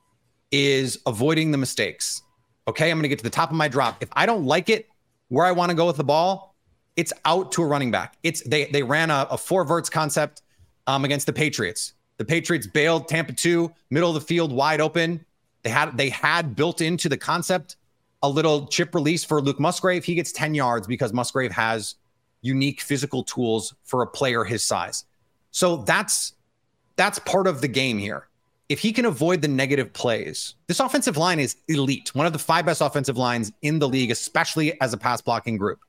[0.52, 2.22] is avoiding the mistakes.
[2.68, 3.98] Okay, I'm going to get to the top of my drop.
[4.02, 4.88] If I don't like it
[5.30, 6.56] where I want to go with the ball,
[6.96, 8.18] it's out to a running back.
[8.24, 10.42] It's they they ran a, a four verts concept
[10.86, 11.94] um, against the Patriots.
[12.18, 15.24] The Patriots bailed Tampa two, middle of the field, wide open.
[15.68, 17.76] They had they had built into the concept
[18.24, 20.06] a little chip release for Luke Musgrave.
[20.06, 21.96] He gets 10 yards because Musgrave has
[22.42, 25.04] unique physical tools for a player his size.
[25.52, 26.36] So that's
[26.96, 28.30] that's part of the game here.
[28.70, 32.16] If he can avoid the negative plays, this offensive line is elite.
[32.16, 35.58] One of the five best offensive lines in the league, especially as a pass blocking
[35.58, 35.80] group.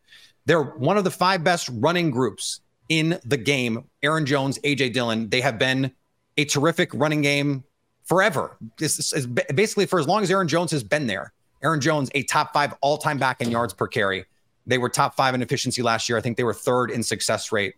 [0.44, 3.84] They're one of the five best running groups in the game.
[4.02, 5.92] Aaron Jones, AJ Dillon, they have been
[6.36, 7.62] a terrific running game
[8.08, 8.56] forever.
[8.78, 11.32] This is basically for as long as Aaron Jones has been there.
[11.62, 14.24] Aaron Jones, a top five all time back in yards per carry.
[14.66, 16.16] They were top five in efficiency last year.
[16.16, 17.74] I think they were third in success rate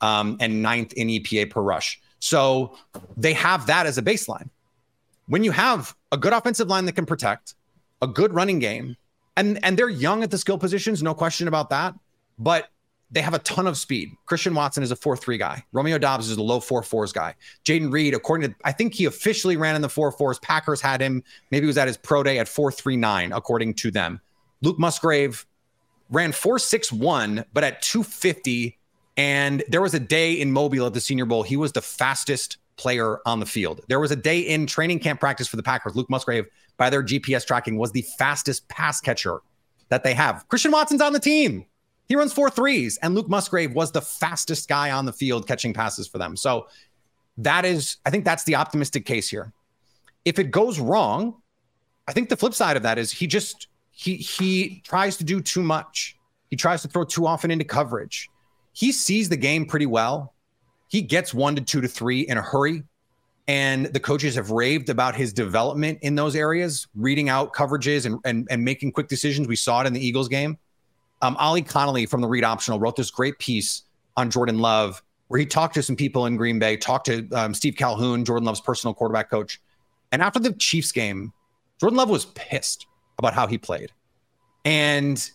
[0.00, 2.00] um, and ninth in EPA per rush.
[2.18, 2.76] So
[3.16, 4.48] they have that as a baseline.
[5.26, 7.54] When you have a good offensive line that can protect,
[8.02, 8.96] a good running game,
[9.36, 11.94] and and they're young at the skill positions, no question about that.
[12.38, 12.68] But
[13.10, 14.10] they have a ton of speed.
[14.26, 15.64] Christian Watson is a 4 3 guy.
[15.72, 17.34] Romeo Doubs is a low 4 4s guy.
[17.64, 20.40] Jayden Reed, according to, I think he officially ran in the 4 4s.
[20.42, 23.74] Packers had him, maybe he was at his pro day at 4 3 9, according
[23.74, 24.20] to them.
[24.62, 25.46] Luke Musgrave
[26.10, 28.78] ran 4 6 1, but at 250.
[29.16, 32.58] And there was a day in Mobile at the Senior Bowl, he was the fastest
[32.76, 33.80] player on the field.
[33.88, 35.94] There was a day in training camp practice for the Packers.
[35.94, 39.40] Luke Musgrave, by their GPS tracking, was the fastest pass catcher
[39.90, 40.48] that they have.
[40.48, 41.64] Christian Watson's on the team.
[42.06, 45.72] He runs four threes, and Luke Musgrave was the fastest guy on the field catching
[45.72, 46.36] passes for them.
[46.36, 46.68] So
[47.38, 49.52] that is, I think that's the optimistic case here.
[50.24, 51.40] If it goes wrong,
[52.06, 55.40] I think the flip side of that is he just he he tries to do
[55.40, 56.16] too much.
[56.50, 58.28] He tries to throw too often into coverage.
[58.72, 60.34] He sees the game pretty well.
[60.88, 62.82] He gets one to two to three in a hurry.
[63.46, 68.18] And the coaches have raved about his development in those areas, reading out coverages and,
[68.24, 69.46] and, and making quick decisions.
[69.46, 70.56] We saw it in the Eagles game.
[71.24, 73.82] Um, Ollie Connolly from the Read Optional wrote this great piece
[74.16, 77.54] on Jordan Love where he talked to some people in Green Bay, talked to um,
[77.54, 79.58] Steve Calhoun, Jordan Love's personal quarterback coach.
[80.12, 81.32] And after the Chiefs game,
[81.80, 82.86] Jordan Love was pissed.
[83.18, 83.90] about how he played.
[84.66, 85.30] And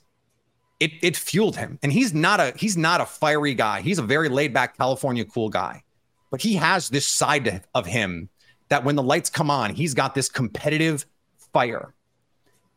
[0.79, 1.79] it it fueled him.
[1.81, 3.81] And he's not a he's not a fiery guy.
[3.81, 5.83] He's a very laid back California cool guy.
[6.29, 8.29] But he has this side of him
[8.69, 11.05] that when the lights come on, he's got this competitive
[11.51, 11.95] fire.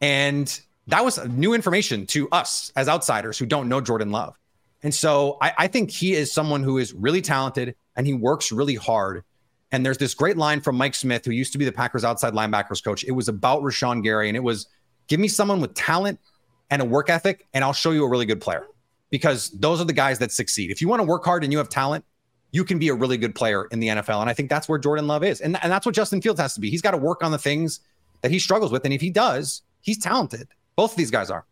[0.01, 4.37] And that was new information to us as outsiders who don't know Jordan Love.
[4.83, 8.51] And so I, I, think he is someone who is really talented and he works
[8.51, 9.23] really hard.
[9.71, 12.35] And there's this great line from Mike Smith, who used to be the Packers outside
[12.35, 13.05] linebackers coach.
[13.05, 14.66] It was about Rashan Gary, and it was
[15.07, 16.21] give me someone with talent
[16.68, 18.66] and a work ethic, and I'll show you a really good player.
[19.09, 20.71] Because those are the guys that succeed.
[20.71, 22.05] If you want to work hard and you have talent,
[22.51, 24.21] you can be a really good player in the NFL.
[24.21, 25.40] And I think that's where Jordan Love is.
[25.40, 26.71] And, and that's what Justin Fields has to be.
[26.71, 27.81] He's got to work on the things
[28.21, 28.85] that he struggles with.
[28.85, 30.49] And if he does, he's talented.
[30.83, 31.47] Both of these guys are.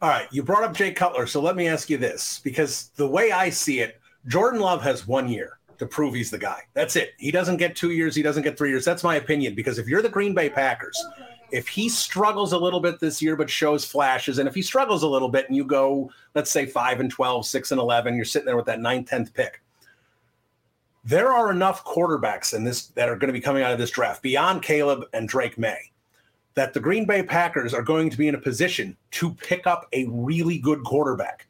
[0.00, 0.26] All right.
[0.32, 1.26] You brought up Jay Cutler.
[1.26, 5.06] So let me ask you this because the way I see it, Jordan Love has
[5.06, 6.62] one year to prove he's the guy.
[6.72, 7.12] That's it.
[7.18, 8.16] He doesn't get two years.
[8.16, 8.82] He doesn't get three years.
[8.82, 9.54] That's my opinion.
[9.54, 10.98] Because if you're the Green Bay Packers,
[11.50, 15.02] if he struggles a little bit this year, but shows flashes, and if he struggles
[15.02, 18.24] a little bit and you go, let's say 5 and 12, 6 and 11, you're
[18.24, 19.60] sitting there with that 9th, 10th pick.
[21.04, 23.90] There are enough quarterbacks in this that are going to be coming out of this
[23.90, 25.89] draft beyond Caleb and Drake Maye
[26.54, 29.88] that the Green Bay Packers are going to be in a position to pick up
[29.92, 31.46] a really good quarterback.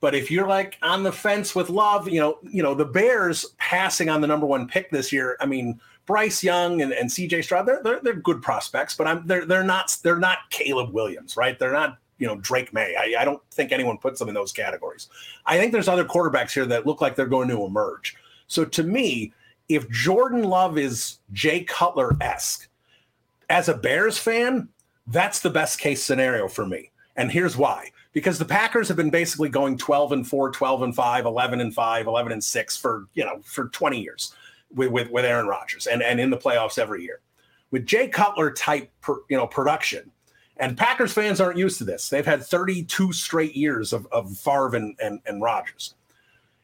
[0.00, 3.44] But if you're like on the fence with Love, you know, you know, the Bears
[3.58, 5.36] passing on the number one pick this year.
[5.40, 9.26] I mean, Bryce Young and, and CJ Stroud, they're, they're, they're good prospects, but I'm
[9.26, 11.58] they're they're not they're not Caleb Williams, right?
[11.58, 12.96] They're not you know Drake Maye.
[12.98, 15.08] I, I don't think anyone puts them in those categories.
[15.44, 18.16] I think there's other quarterbacks here that look like they're going to emerge.
[18.46, 19.32] So to me,
[19.68, 22.68] if Jordan Love is Jay Cutler esque,
[23.50, 24.68] as a Bears fan,
[25.08, 26.90] that's the best case scenario for me.
[27.16, 27.90] And here's why.
[28.12, 31.74] Because the Packers have been basically going 12 and 4, 12 and 5, 11 and
[31.74, 34.34] 5, 11 and 6 for, you know, for 20 years
[34.74, 37.20] with, with, with Aaron Rodgers and, and in the playoffs every year.
[37.72, 40.10] With Jay Cutler type, per, you know, production,
[40.56, 42.08] and Packers fans aren't used to this.
[42.08, 45.94] They've had 32 straight years of, of Favre and, and, and Rodgers.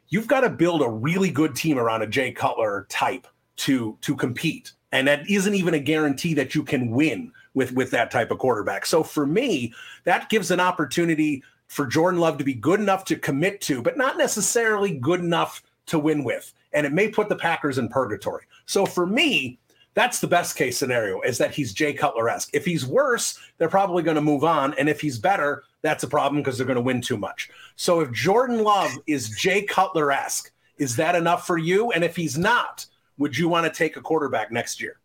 [0.08, 4.14] You've got to build a really good team around a Jay Cutler type to, to
[4.14, 8.30] compete and that isn't even a guarantee that you can win with with that type
[8.30, 8.86] of quarterback.
[8.86, 13.16] So for me, that gives an opportunity for Jordan Love to be good enough to
[13.16, 16.52] commit to, but not necessarily good enough to win with.
[16.72, 18.44] And it may put the Packers in purgatory.
[18.64, 19.58] So for me,
[19.92, 22.50] that's the best case scenario is that he's Jay Cutler-esque.
[22.52, 24.74] If he's worse, they're probably going to move on.
[24.74, 27.50] And if he's better, that's a problem because they're going to win too much.
[27.76, 31.92] So if Jordan Love is Jay Cutler-esque, is that enough for you?
[31.92, 32.84] And if he's not,
[33.18, 34.98] would you want to take a quarterback next year?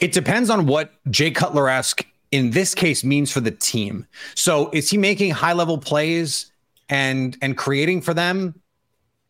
[0.00, 4.06] It depends on what Jay Cutler esque in this case means for the team.
[4.34, 6.52] So is he making high level plays
[6.88, 8.60] and and creating for them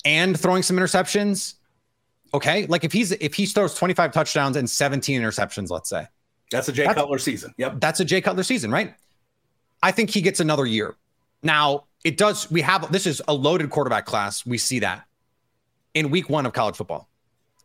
[0.04, 1.54] and throwing some interceptions?
[2.34, 2.66] Okay.
[2.66, 6.06] Like if he's if he throws 25 touchdowns and 17 interceptions, let's say.
[6.50, 7.54] That's a Jay that's, Cutler season.
[7.58, 7.74] Yep.
[7.80, 8.94] That's a Jay Cutler season, right?
[9.82, 10.96] I think he gets another year.
[11.42, 14.44] Now, it does we have this is a loaded quarterback class.
[14.46, 15.04] We see that
[15.94, 17.08] in week 1 of college football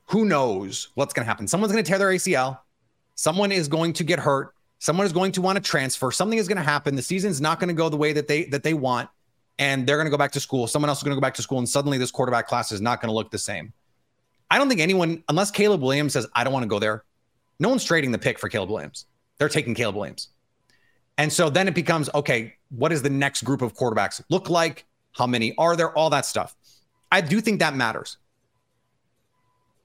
[0.06, 1.48] who knows what's going to happen?
[1.48, 2.60] Someone's going to tear their ACL.
[3.16, 4.54] Someone is going to get hurt.
[4.80, 6.12] Someone is going to want to transfer.
[6.12, 6.96] Something is going to happen.
[6.96, 9.10] The season's not going to go the way that they that they want,
[9.58, 10.68] and they're going to go back to school.
[10.68, 12.82] Someone else is going to go back to school, and suddenly this quarterback class is
[12.82, 13.72] not going to look the same.
[14.52, 17.06] I don't think anyone, unless Caleb Williams says, "I don't want to go there,"
[17.60, 19.06] no one's trading the pick for Caleb Williams.
[19.38, 20.30] They're taking Caleb Williams,
[21.18, 22.56] and so then it becomes okay.
[22.70, 24.86] What does the next group of quarterbacks look like?
[25.14, 25.98] How many are there?
[25.98, 26.56] All that stuff.
[27.12, 28.18] I do think that matters.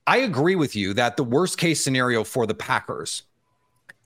[0.09, 3.25] I agree with you that the worst case scenario for the Packers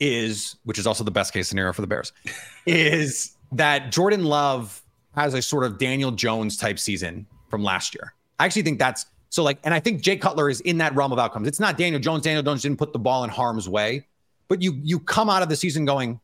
[0.01, 2.13] is, which is also the best case scenario for the Bears,
[2.67, 4.83] is that Jordan Love
[5.15, 8.15] has a sort of Daniel Jones type season from last year.
[8.41, 11.13] I actually think that's so like, and I think Jay Cutler is in that realm
[11.13, 11.47] of outcomes.
[11.47, 12.25] It's not Daniel Jones.
[12.25, 14.05] Daniel Jones didn't put the ball in harm's way,
[14.49, 16.19] but you you come out of the season going,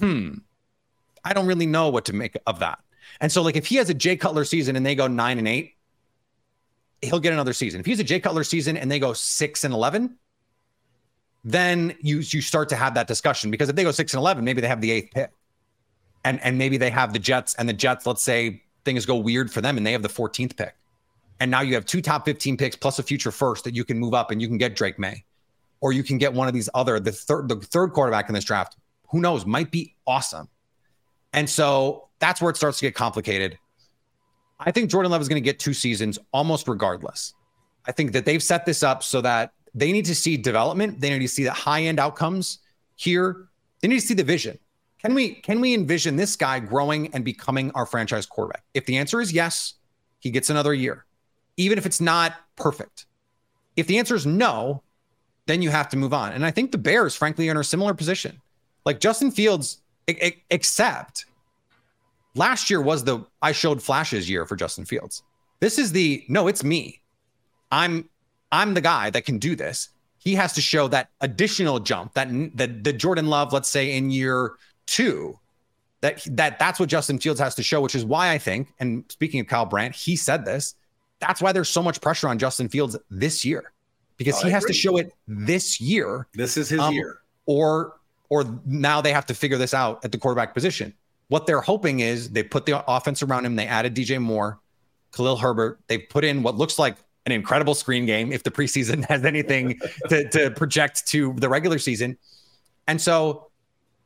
[0.00, 0.38] hmm,
[1.24, 2.80] I don't really know what to make of that.
[3.20, 5.46] And so like if he has a Jay Cutler season and they go nine and
[5.46, 5.74] eight,
[7.02, 7.80] he'll get another season.
[7.80, 10.16] If he's a Jay Cutler season and they go six and eleven,
[11.44, 14.44] then you you start to have that discussion because if they go six and eleven,
[14.44, 15.30] maybe they have the eighth pick,
[16.24, 18.06] and and maybe they have the Jets and the Jets.
[18.06, 20.74] Let's say things go weird for them and they have the 14th pick,
[21.38, 23.98] and now you have two top 15 picks plus a future first that you can
[23.98, 25.24] move up and you can get Drake Maye,
[25.80, 28.44] or you can get one of these other the third the third quarterback in this
[28.44, 28.76] draft.
[29.10, 29.46] Who knows?
[29.46, 30.48] Might be awesome,
[31.32, 33.58] and so that's where it starts to get complicated.
[34.60, 37.34] I think Jordan Love is going to get two seasons almost regardless.
[37.86, 41.00] I think that they've set this up so that they need to see development.
[41.00, 42.58] They need to see the high end outcomes
[42.96, 43.48] here.
[43.80, 44.58] They need to see the vision.
[45.00, 48.64] Can we can we envision this guy growing and becoming our franchise quarterback?
[48.74, 49.74] If the answer is yes,
[50.18, 51.06] he gets another year,
[51.56, 53.06] even if it's not perfect.
[53.76, 54.82] If the answer is no,
[55.46, 56.32] then you have to move on.
[56.32, 58.42] And I think the Bears, frankly, are in a similar position.
[58.84, 61.24] Like Justin Fields, except
[62.34, 65.22] last year was the I showed flashes year for Justin Fields.
[65.60, 67.00] This is the no, it's me.
[67.70, 68.08] I'm
[68.52, 69.90] I'm the guy that can do this.
[70.18, 74.10] He has to show that additional jump that that the Jordan Love, let's say in
[74.10, 74.54] year
[74.86, 75.38] two,
[76.00, 78.68] that that that's what Justin Fields has to show, which is why I think.
[78.80, 80.74] And speaking of Kyle Brandt, he said this.
[81.20, 83.72] That's why there's so much pressure on Justin Fields this year
[84.16, 86.26] because oh, he has to show it this year.
[86.34, 87.20] This is his um, year.
[87.46, 87.96] Or
[88.30, 90.94] or now they have to figure this out at the quarterback position.
[91.30, 93.54] What they're hoping is they put the offense around him.
[93.54, 94.58] They added DJ Moore,
[95.12, 95.78] Khalil Herbert.
[95.86, 99.78] They put in what looks like an incredible screen game if the preseason has anything
[100.08, 102.18] to, to project to the regular season.
[102.88, 103.46] And so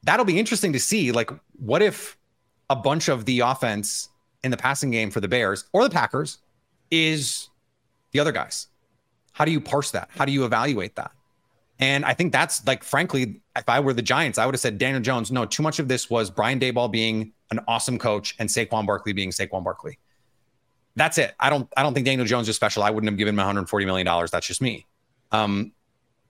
[0.03, 1.12] that'll be interesting to see.
[1.12, 2.18] Like, what if
[2.68, 4.11] a bunch of the offense
[4.43, 6.41] in the passing game for the Bears or the Packers
[6.91, 7.49] is
[8.12, 8.66] the other guys?
[9.33, 10.11] How do you parse that?
[10.11, 11.11] How do you evaluate that?
[11.81, 14.79] And I think that's like, frankly, if I were the Giants, I would have said
[14.79, 15.33] Daniel Jones.
[15.33, 19.12] No, too much of this was Brian Daboll being an awesome coach and Saquon Barkley
[19.12, 19.99] being Saquon Barkley.
[20.97, 21.35] That's it.
[21.41, 21.68] I don't.
[21.77, 22.85] I don't think Daniel Jones is special.
[22.85, 24.31] I wouldn't have given him 140 million dollars.
[24.31, 24.87] That's just me.
[25.33, 25.72] Um,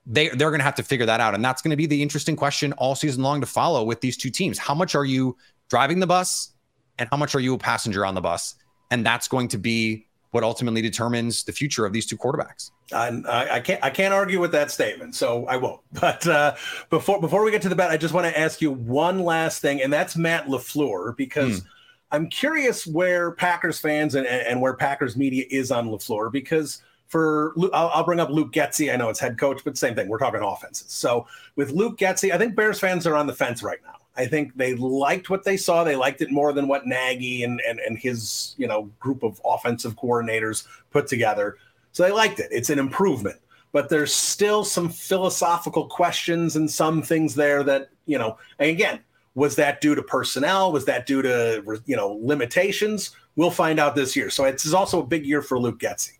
[0.07, 2.01] they they're going to have to figure that out, and that's going to be the
[2.01, 4.57] interesting question all season long to follow with these two teams.
[4.57, 5.37] How much are you
[5.69, 6.53] driving the bus,
[6.97, 8.55] and how much are you a passenger on the bus?
[8.89, 12.71] And that's going to be what ultimately determines the future of these two quarterbacks.
[12.91, 13.21] I,
[13.53, 15.79] I, can't I can't argue with that statement, so I won't.
[15.93, 16.55] But uh,
[16.89, 19.61] before before we get to the bet, I just want to ask you one last
[19.61, 21.61] thing, and that's Matt LaFleur because.
[21.61, 21.67] Mm.
[22.11, 27.53] I'm curious where Packers fans and, and where Packers media is on LaFleur because for
[27.73, 28.93] I'll, I'll, bring up Luke Getsy.
[28.93, 30.07] I know it's head coach, but same thing.
[30.07, 30.91] We're talking offenses.
[30.91, 33.97] So with Luke Getsy, I think Bears fans are on the fence right now.
[34.17, 35.83] I think they liked what they saw.
[35.83, 39.41] They liked it more than what Nagy and, and, and his you know group of
[39.45, 41.57] offensive coordinators put together.
[41.91, 42.49] So they liked it.
[42.51, 43.37] It's an improvement,
[43.71, 48.37] but there's still some philosophical questions and some things there that you know.
[48.59, 48.99] And again,
[49.35, 50.71] was that due to personnel?
[50.71, 53.15] Was that due to you know limitations?
[53.35, 54.29] We'll find out this year.
[54.29, 56.13] So it's also a big year for Luke Getsy.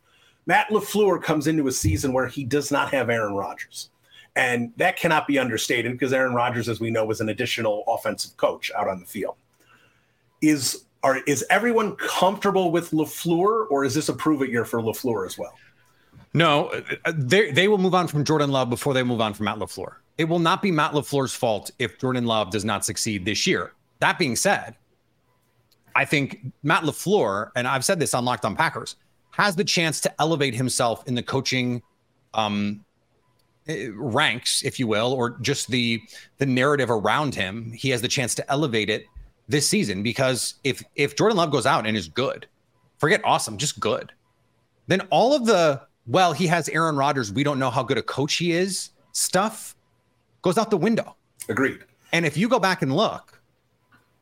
[0.47, 3.89] Matt LaFleur comes into a season where he does not have Aaron Rodgers.
[4.35, 8.35] And that cannot be understated because Aaron Rodgers, as we know, was an additional offensive
[8.37, 9.35] coach out on the field.
[10.41, 14.81] Is are is everyone comfortable with LaFleur, or is this a prove it year for
[14.81, 15.53] LaFleur as well?
[16.33, 16.69] No,
[17.13, 19.95] they they will move on from Jordan Love before they move on from Matt LaFleur.
[20.17, 23.73] It will not be Matt LaFleur's fault if Jordan Love does not succeed this year.
[23.99, 24.75] That being said,
[25.95, 28.97] I think Matt LaFleur, and I've said this on Locked on Packers,
[29.31, 31.81] has the chance to elevate himself in the coaching
[32.33, 32.83] um,
[33.67, 36.01] Uh, ranks, if you will, or just the
[36.37, 37.71] the narrative around him.
[37.71, 39.05] He has the chance to elevate it
[39.47, 42.47] this season because if if Jordan Love goes out and is good,
[42.97, 44.11] forget awesome, just good,
[44.87, 48.03] then all of the well, he has Aaron Rodgers, we don't know how good a
[48.03, 49.75] coach he is stuff
[50.41, 51.15] goes out the window.
[51.49, 51.79] Agreed.
[52.13, 53.41] And if you go back and look,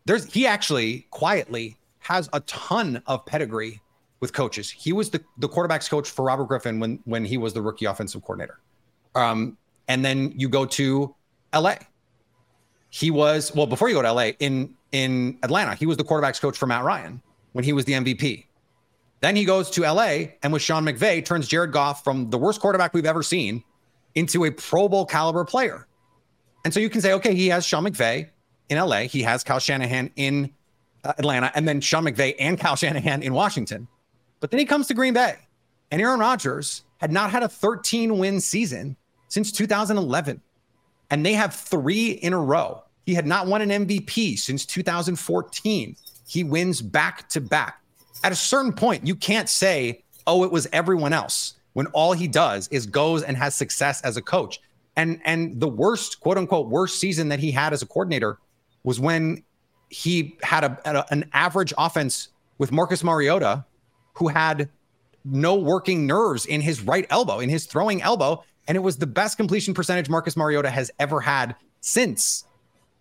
[0.06, 3.82] there's he actually quietly has a ton of pedigree
[4.20, 4.70] with coaches.
[4.70, 7.86] He was the, the quarterbacks coach for Robert Griffin when when he was the rookie
[7.86, 8.60] offensive coordinator.
[9.16, 9.58] Um,
[9.88, 11.16] and then you go to
[11.54, 11.76] LA.
[12.90, 15.76] He was well before you go to LA in in Atlanta.
[15.76, 17.22] He was the quarterbacks coach for Matt Ryan
[17.54, 18.46] when he was the MVP.
[19.22, 22.60] Then he goes to LA and with Sean McVay turns Jared Goff from the worst
[22.60, 23.64] quarterback we've ever seen
[24.16, 25.88] into a Pro Bowl caliber player.
[26.66, 28.30] And so you can say, okay, he has Sean McVay
[28.70, 30.52] in LA, he has Kyle Shanahan in
[31.04, 33.88] uh, Atlanta, and then Sean McVay and Kyle Shanahan in Washington.
[34.40, 35.36] But then he comes to Green Bay,
[35.92, 38.96] and Aaron Rodgers had not had a 13 win season
[39.34, 40.40] since 2011.
[41.10, 42.84] And they have three in a row.
[43.08, 45.96] He had not won an MVP since 2014.
[46.28, 47.82] He wins back to back.
[48.24, 52.28] At a certain point, you can't say, oh, it was everyone else when all he
[52.28, 54.62] does is goes and has success as a coach.
[54.96, 58.38] And and the worst, quote unquote, worst season that he had as a coordinator
[58.84, 59.44] was when
[59.90, 62.30] he had a, a an average offense
[62.60, 63.66] with Marcus Mariota
[64.14, 64.70] who had
[65.26, 68.44] no working nerves in his right elbow, in his throwing elbow.
[68.68, 72.46] And it was the best completion percentage Marcus Mariota has ever had since.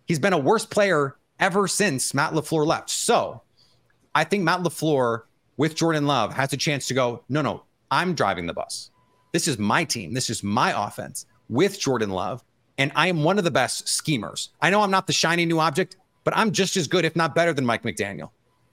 [0.05, 2.89] He's been a worse player ever since Matt LaFleur left.
[2.89, 3.41] So
[4.13, 5.23] I think Matt LaFleur
[5.57, 8.91] with Jordan Love has a chance to go, no, no, I'm driving the bus.
[9.31, 10.13] This is my team.
[10.13, 12.43] This is my offense with Jordan Love.
[12.77, 14.49] And I am one of the best schemers.
[14.61, 17.35] I know I'm not the shiny new object, but I'm just as good, if not
[17.35, 18.31] better, than Mike McDaniel.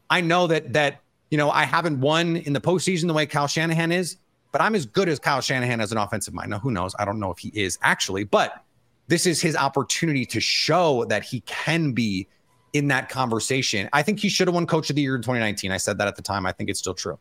[0.09, 3.47] I know that that you know, I haven't won in the postseason the way Kyle
[3.47, 4.17] Shanahan is,
[4.53, 6.51] but I'm as good as Kyle Shanahan as an offensive mind.
[6.51, 6.95] Now, who knows?
[6.99, 8.65] I don't know if he is actually, but
[9.09, 12.27] this is his opportunity to show that he can be
[12.73, 13.89] in that conversation.
[13.93, 15.73] I think he should have won Coach of the Year in 2019.
[15.73, 16.47] I said that at the time.
[16.47, 17.19] I think it's still true.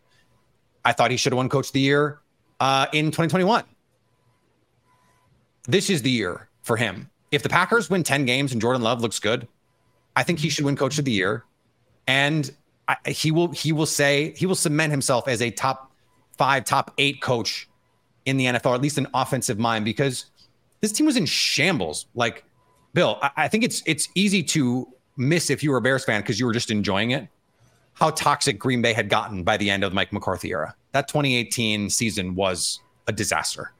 [0.85, 2.19] I thought he should have won Coach of the Year
[2.59, 3.63] uh, in 2021.
[5.67, 9.01] This is the year for him if the Packers win 10 games and Jordan Love
[9.01, 9.47] looks good,
[10.15, 11.45] I think he should win coach of the year.
[12.07, 12.49] And
[12.87, 15.88] I, he will he will say he will cement himself as a top
[16.39, 17.67] five, top eight coach
[18.25, 20.25] in the NFL, or at least an offensive mind, because
[20.79, 22.07] this team was in shambles.
[22.15, 22.45] Like,
[22.93, 24.87] Bill, I, I think it's it's easy to
[25.17, 27.27] miss if you were a Bears fan because you were just enjoying it.
[27.93, 30.73] How toxic Green Bay had gotten by the end of the Mike McCarthy era.
[30.93, 33.73] That 2018 season was a disaster.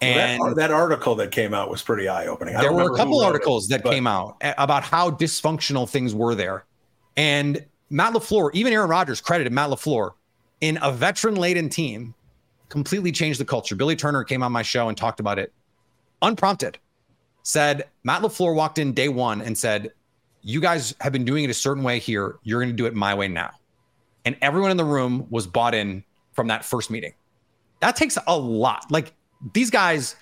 [0.00, 2.56] And well, that, that, article that came out was pretty eye opening.
[2.56, 3.92] There were a couple articles it, that but...
[3.92, 6.64] came out about how dysfunctional things were there.
[7.16, 10.14] And Matt LaFleur, even Aaron Rodgers credited Matt LaFleur
[10.62, 12.14] in a veteran laden team,
[12.70, 13.76] completely changed the culture.
[13.76, 15.52] Billy Turner came on my show and talked about it
[16.22, 16.78] unprompted.
[17.42, 19.92] Said Matt LaFleur walked in day one and said,
[20.40, 22.36] You guys have been doing it a certain way here.
[22.44, 23.50] You're going to do it my way now.
[24.24, 27.12] And everyone in the room was bought in from that first meeting.
[27.80, 28.86] That takes a lot.
[28.90, 29.12] Like,
[29.52, 30.14] these guys,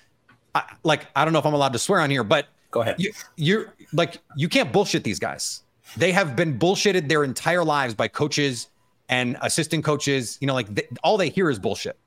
[0.55, 2.95] I, like I don't know if I'm allowed to swear on here, but go ahead.
[2.97, 5.61] You, you're like you can't bullshit these guys.
[5.95, 8.70] They have been bullshitted their entire lives by coaches
[9.11, 10.37] and assistant coaches.
[10.41, 11.97] You know, like all they hear is bullshit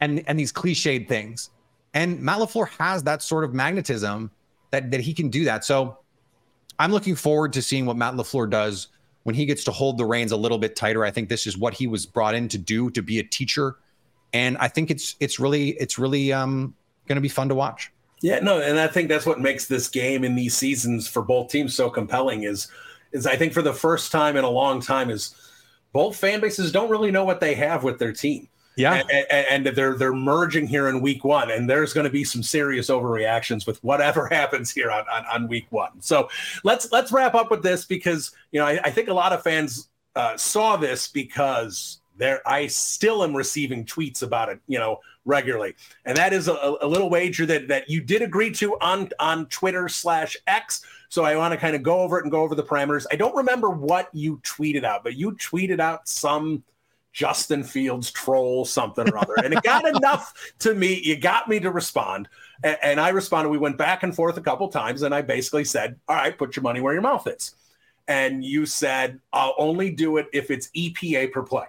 [0.00, 1.50] and and these cliched things.
[1.92, 4.30] And Matt LaFleur has that sort of magnetism
[4.70, 5.64] that that he can do that.
[5.64, 5.98] So
[6.78, 8.88] I'm looking forward to seeing what Matt LaFleur does
[9.24, 11.04] when he gets to hold the reins a little bit tighter.
[11.04, 13.76] I think this is what he was brought in to do, to be a teacher
[14.36, 16.74] and I think it's it's really it's really um,
[17.06, 17.90] going to be fun to watch.
[18.22, 21.50] Yeah, no, and I think that's what makes this game in these seasons for both
[21.50, 22.42] teams so compelling.
[22.42, 22.68] Is
[23.12, 25.34] is I think for the first time in a long time is
[25.96, 28.46] both fan bases don't really know what they have with their team.
[28.76, 32.22] Yeah, and, and, they're they're merging here in week one, and there's going to be
[32.22, 36.02] some serious overreactions with whatever happens here on, on, on week one.
[36.02, 36.28] So
[36.64, 39.42] let's let's wrap up with this because you know I, I think a lot of
[39.42, 45.00] fans uh, saw this because there i still am receiving tweets about it you know
[45.26, 45.74] regularly.
[46.04, 49.46] And that is a, a little wager that that you did agree to on on
[49.46, 50.82] twitter slash x.
[51.08, 53.04] So i want to kind of go over it and go over the parameters.
[53.12, 56.62] I don't remember what you tweeted out but you tweeted out some
[57.12, 59.34] justin fields troll something or other.
[59.44, 62.28] And it got enough to me you got me to respond.
[62.62, 65.64] And, and i responded we went back and forth a couple times and i basically
[65.64, 67.54] said all right put your money where your mouth is.
[68.08, 71.66] And you said i'll only do it if it's epa per play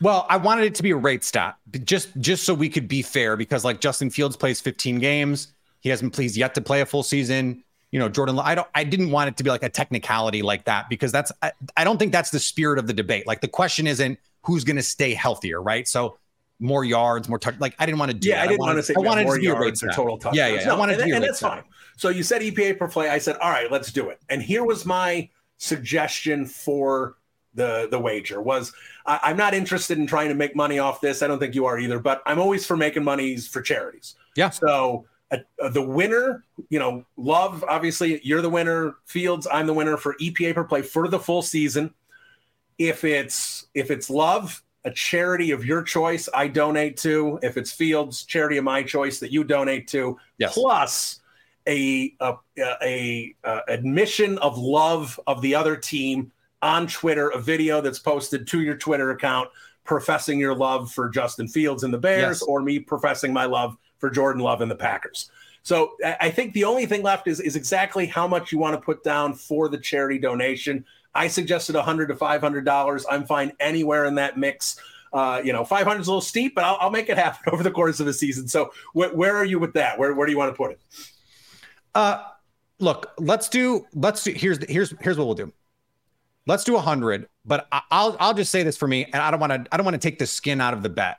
[0.00, 3.02] well, I wanted it to be a rate stat, just just so we could be
[3.02, 6.86] fair, because like Justin Fields plays 15 games, he hasn't pleased yet to play a
[6.86, 7.64] full season.
[7.90, 10.64] You know, Jordan, I don't, I didn't want it to be like a technicality like
[10.66, 13.26] that because that's, I, I don't think that's the spirit of the debate.
[13.26, 15.88] Like the question isn't who's going to stay healthier, right?
[15.88, 16.16] So
[16.60, 17.58] more yards, more touch.
[17.58, 18.28] Like I didn't want to do.
[18.28, 18.42] Yeah, that.
[18.42, 19.94] I didn't I wanted, want to say I wanted more to be a rate stat.
[19.94, 20.36] total touchdowns.
[20.36, 20.64] Yeah, yeah.
[20.66, 21.64] No, I wanted and, to be and that's fine.
[21.96, 23.08] So you said EPA per play.
[23.08, 24.20] I said, all right, let's do it.
[24.28, 27.16] And here was my suggestion for
[27.54, 28.72] the the wager was
[29.06, 31.22] I, am not interested in trying to make money off this.
[31.22, 34.14] I don't think you are either, but I'm always for making monies for charities.
[34.36, 34.50] Yeah.
[34.50, 38.96] So uh, uh, the winner, you know, Love, obviously you're the winner.
[39.06, 41.92] Fields, I'm the winner for EPA per play for the full season.
[42.78, 47.38] If it's if it's Love, a charity of your choice, I donate to.
[47.42, 50.18] If it's Fields, charity of my choice that you donate to.
[50.38, 50.54] Yes.
[50.54, 51.20] Plus
[51.66, 56.32] a a, a, a admission of love of the other team
[56.62, 59.48] on Twitter a video that's posted to your Twitter account
[59.84, 62.42] professing your love for Justin Fields and the Bears, yes.
[62.42, 65.30] or me professing my love for Jordan Love and the Packers.
[65.62, 68.80] So I think the only thing left is, is exactly how much you want to
[68.80, 70.84] put down for the charity donation.
[71.14, 73.04] I suggested 100 to 500 dollars.
[73.10, 74.80] I'm fine anywhere in that mix.
[75.12, 77.64] Uh, you know, 500 is a little steep, but I'll, I'll, make it happen over
[77.64, 78.46] the course of the season.
[78.46, 79.98] So wh- where are you with that?
[79.98, 80.80] Where, where do you want to put it?
[81.96, 82.22] Uh,
[82.78, 85.52] look, let's do, let's do, here's, here's, here's what we'll do.
[86.46, 89.52] Let's do 100, but I'll I'll just say this for me and I don't want
[89.52, 91.18] to I don't want to take the skin out of the bet.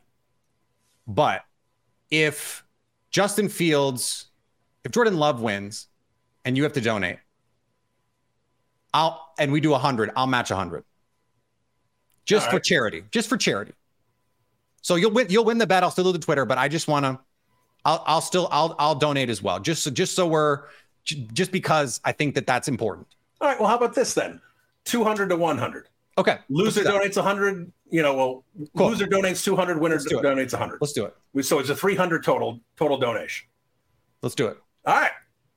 [1.07, 1.43] But
[2.09, 2.63] if
[3.11, 4.25] Justin Fields,
[4.83, 5.87] if Jordan Love wins
[6.43, 7.19] and you have to donate,
[8.93, 10.83] I'll and we do 100, I'll match 100.
[12.25, 12.53] Just right.
[12.53, 13.73] for charity, just for charity.
[14.81, 15.83] So you'll win you'll win the bet.
[15.83, 17.19] I'll still do the Twitter, but I just want to
[17.85, 19.59] I'll I'll still I'll I'll donate as well.
[19.59, 20.63] Just so just so we're
[21.03, 23.07] just because I think that that's important.
[23.39, 24.41] All right, well how about this then?
[24.85, 25.87] 200 to 100.
[26.17, 26.37] Okay.
[26.49, 27.71] Loser donates 100.
[27.89, 28.43] You know, well,
[28.77, 28.89] cool.
[28.89, 30.79] loser donates 200, winner donates 100.
[30.81, 31.15] Let's do it.
[31.33, 33.47] We, So it's a 300 total total donation.
[34.21, 34.57] Let's do it.
[34.85, 35.11] All right.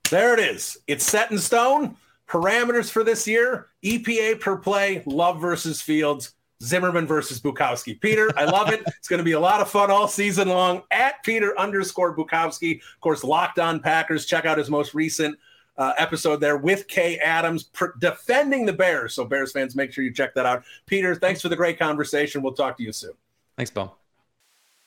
[0.09, 0.77] There it is.
[0.87, 1.97] It's set in stone.
[2.27, 7.99] Parameters for this year EPA per play, Love versus Fields, Zimmerman versus Bukowski.
[8.01, 8.81] Peter, I love it.
[8.87, 12.77] It's going to be a lot of fun all season long at Peter underscore Bukowski.
[12.77, 14.25] Of course, Locked On Packers.
[14.25, 15.37] Check out his most recent
[15.77, 19.13] uh, episode there with Kay Adams pr- defending the Bears.
[19.13, 20.63] So, Bears fans, make sure you check that out.
[20.85, 22.41] Peter, thanks for the great conversation.
[22.41, 23.13] We'll talk to you soon.
[23.57, 23.95] Thanks, Bill.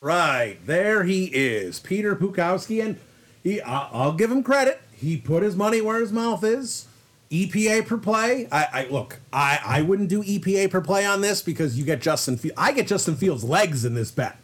[0.01, 2.99] Right there, he is, Peter Bukowski, and
[3.43, 3.61] he.
[3.61, 4.81] I'll, I'll give him credit.
[4.93, 6.87] he put his money where his mouth is.
[7.31, 8.49] EPA per play.
[8.51, 9.21] I, I look.
[9.33, 12.37] I, I wouldn't do EPA per play on this because you get Justin.
[12.39, 12.57] Fields.
[12.57, 14.39] I get Justin Fields' legs in this bet.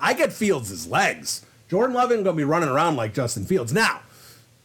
[0.00, 1.44] I get Fields' legs.
[1.68, 3.72] Jordan Love isn't going to be running around like Justin Fields.
[3.72, 4.00] Now,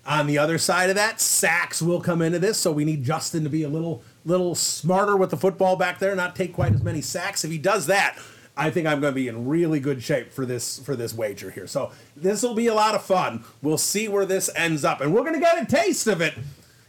[0.07, 3.43] on the other side of that, sacks will come into this, so we need Justin
[3.43, 6.81] to be a little little smarter with the football back there, not take quite as
[6.81, 7.43] many sacks.
[7.43, 8.17] If he does that,
[8.55, 11.51] I think I'm going to be in really good shape for this for this wager
[11.51, 11.67] here.
[11.67, 13.43] So this will be a lot of fun.
[13.61, 16.35] We'll see where this ends up, and we're going to get a taste of it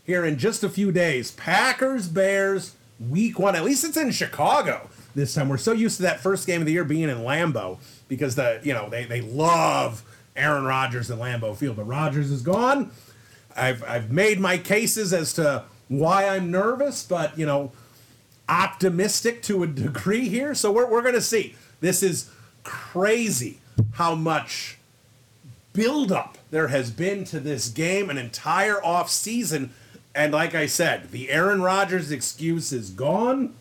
[0.05, 1.33] here in just a few days.
[1.33, 3.57] Packers Bears week one.
[3.57, 5.49] At least it's in Chicago this time.
[5.49, 8.61] We're so used to that first game of the year being in Lambeau because the
[8.63, 10.05] you know they they love
[10.37, 12.93] Aaron Rodgers and Lambeau Field, but Rodgers is gone.
[13.59, 17.73] I've I've made my cases as to why I'm nervous, but you know,
[18.49, 20.55] optimistic to a degree here.
[20.55, 21.55] So we're we're gonna see.
[21.81, 22.31] This is
[22.65, 23.59] crazy
[23.93, 24.79] how much
[25.73, 29.73] buildup there has been to this game, an entire off season.
[30.15, 33.55] And like I said, the Aaron Rodgers excuse is gone.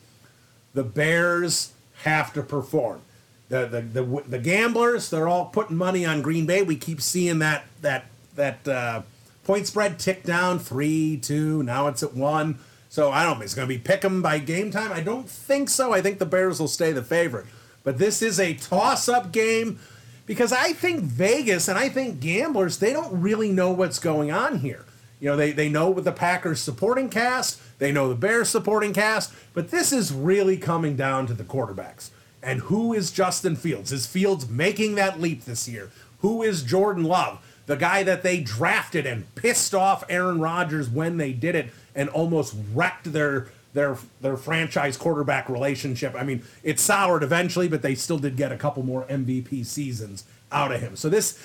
[0.73, 1.73] The Bears
[2.03, 3.01] have to perform.
[3.49, 6.63] The, the, the, the gamblers, they're all putting money on Green Bay.
[6.63, 9.01] We keep seeing that that that uh,
[9.47, 11.63] point spread ticked down three, two.
[11.63, 12.59] Now it's at one.
[12.89, 13.41] So I don't.
[13.41, 14.91] It's going to be pick 'em by game time.
[14.91, 15.93] I don't think so.
[15.93, 17.45] I think the Bears will stay the favorite.
[17.83, 19.79] But this is a toss-up game
[20.25, 24.59] because I think Vegas and I think gamblers they don't really know what's going on
[24.59, 24.83] here.
[25.21, 28.93] You know, they they know with the Packers supporting cast, they know the Bears supporting
[28.93, 32.09] cast, but this is really coming down to the quarterbacks.
[32.43, 33.91] And who is Justin Fields?
[33.91, 35.89] Is Fields making that leap this year?
[36.19, 37.39] Who is Jordan Love?
[37.67, 42.09] The guy that they drafted and pissed off Aaron Rodgers when they did it and
[42.09, 46.15] almost wrecked their their their franchise quarterback relationship.
[46.17, 50.23] I mean, it soured eventually, but they still did get a couple more MVP seasons
[50.51, 50.95] out of him.
[50.95, 51.37] So this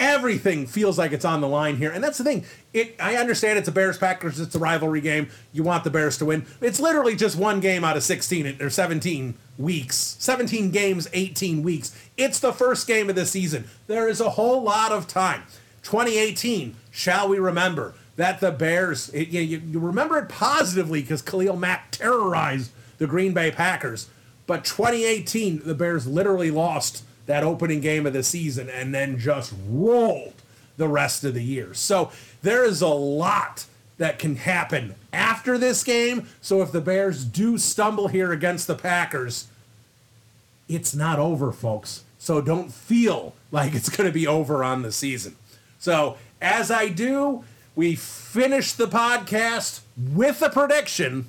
[0.00, 1.90] everything feels like it's on the line here.
[1.90, 2.44] And that's the thing.
[2.72, 5.28] It I understand it's a Bears Packers, it's a rivalry game.
[5.52, 6.46] You want the Bears to win.
[6.60, 10.16] It's literally just one game out of 16 or 17 weeks.
[10.18, 11.94] 17 games, 18 weeks.
[12.16, 13.64] It's the first game of the season.
[13.86, 15.42] There is a whole lot of time.
[15.82, 21.56] 2018, shall we remember that the Bears, it, you, you remember it positively because Khalil
[21.56, 24.08] Mack terrorized the Green Bay Packers.
[24.46, 29.52] But 2018, the Bears literally lost that opening game of the season and then just
[29.68, 30.32] rolled
[30.78, 31.74] the rest of the year.
[31.74, 32.10] So
[32.42, 33.66] there is a lot
[33.98, 36.26] that can happen after this game.
[36.40, 39.48] So if the Bears do stumble here against the Packers,
[40.68, 42.02] it's not over, folks.
[42.18, 45.36] So don't feel like it's going to be over on the season.
[45.78, 47.44] So as I do,
[47.76, 51.28] we finish the podcast with a prediction.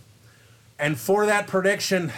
[0.80, 2.14] And for that prediction,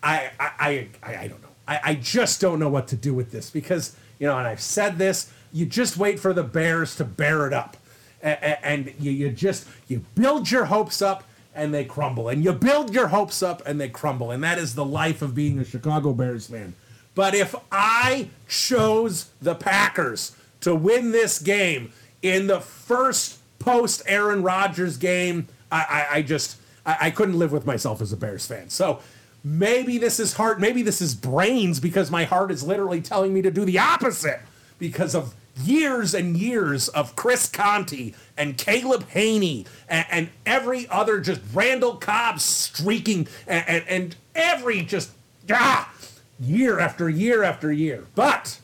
[0.00, 1.43] I I, I, I don't know.
[1.66, 4.60] I, I just don't know what to do with this because, you know, and I've
[4.60, 7.76] said this, you just wait for the Bears to bear it up.
[8.22, 12.28] And, and you, you just, you build your hopes up and they crumble.
[12.28, 14.30] And you build your hopes up and they crumble.
[14.30, 16.74] And that is the life of being a Chicago Bears fan.
[17.14, 21.92] But if I chose the Packers to win this game
[22.22, 27.52] in the first post Aaron Rodgers game, I, I, I just, I, I couldn't live
[27.52, 28.70] with myself as a Bears fan.
[28.70, 29.00] So
[29.44, 33.42] maybe this is heart, maybe this is brains because my heart is literally telling me
[33.42, 34.40] to do the opposite
[34.78, 41.20] because of years and years of Chris Conte and Caleb Hanie and, and every other
[41.20, 45.12] just Randall Cobb streaking and, and, and every just
[45.52, 45.92] ah,
[46.40, 48.06] year after year after year.
[48.14, 48.58] But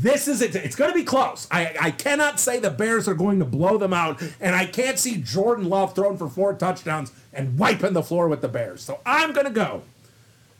[0.00, 0.54] this is it.
[0.54, 1.48] It's going to be close.
[1.50, 4.98] I, I cannot say the Bears are going to blow them out, and I can't
[4.98, 8.82] see Jordan Love throwing for four touchdowns and wiping the floor with the Bears.
[8.82, 9.82] So I'm going to go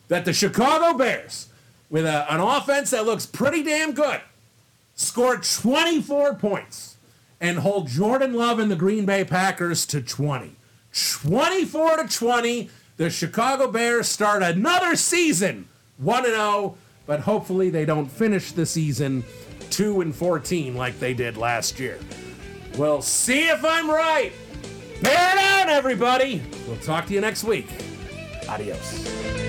[0.09, 1.49] that the Chicago Bears,
[1.91, 4.21] with a, an offense that looks pretty damn good,
[4.95, 6.97] score 24 points
[7.41, 10.57] and hold Jordan Love and the Green Bay Packers to 20.
[10.93, 12.71] 24 to 20.
[12.97, 16.77] The Chicago Bears start another season 1 0,
[17.07, 19.25] but hopefully they don't finish the season
[19.71, 21.99] 2 and 14 like they did last year.
[22.77, 24.33] We'll see if I'm right.
[25.03, 26.43] Bear down, everybody.
[26.67, 27.69] We'll talk to you next week.
[28.49, 29.44] Adios.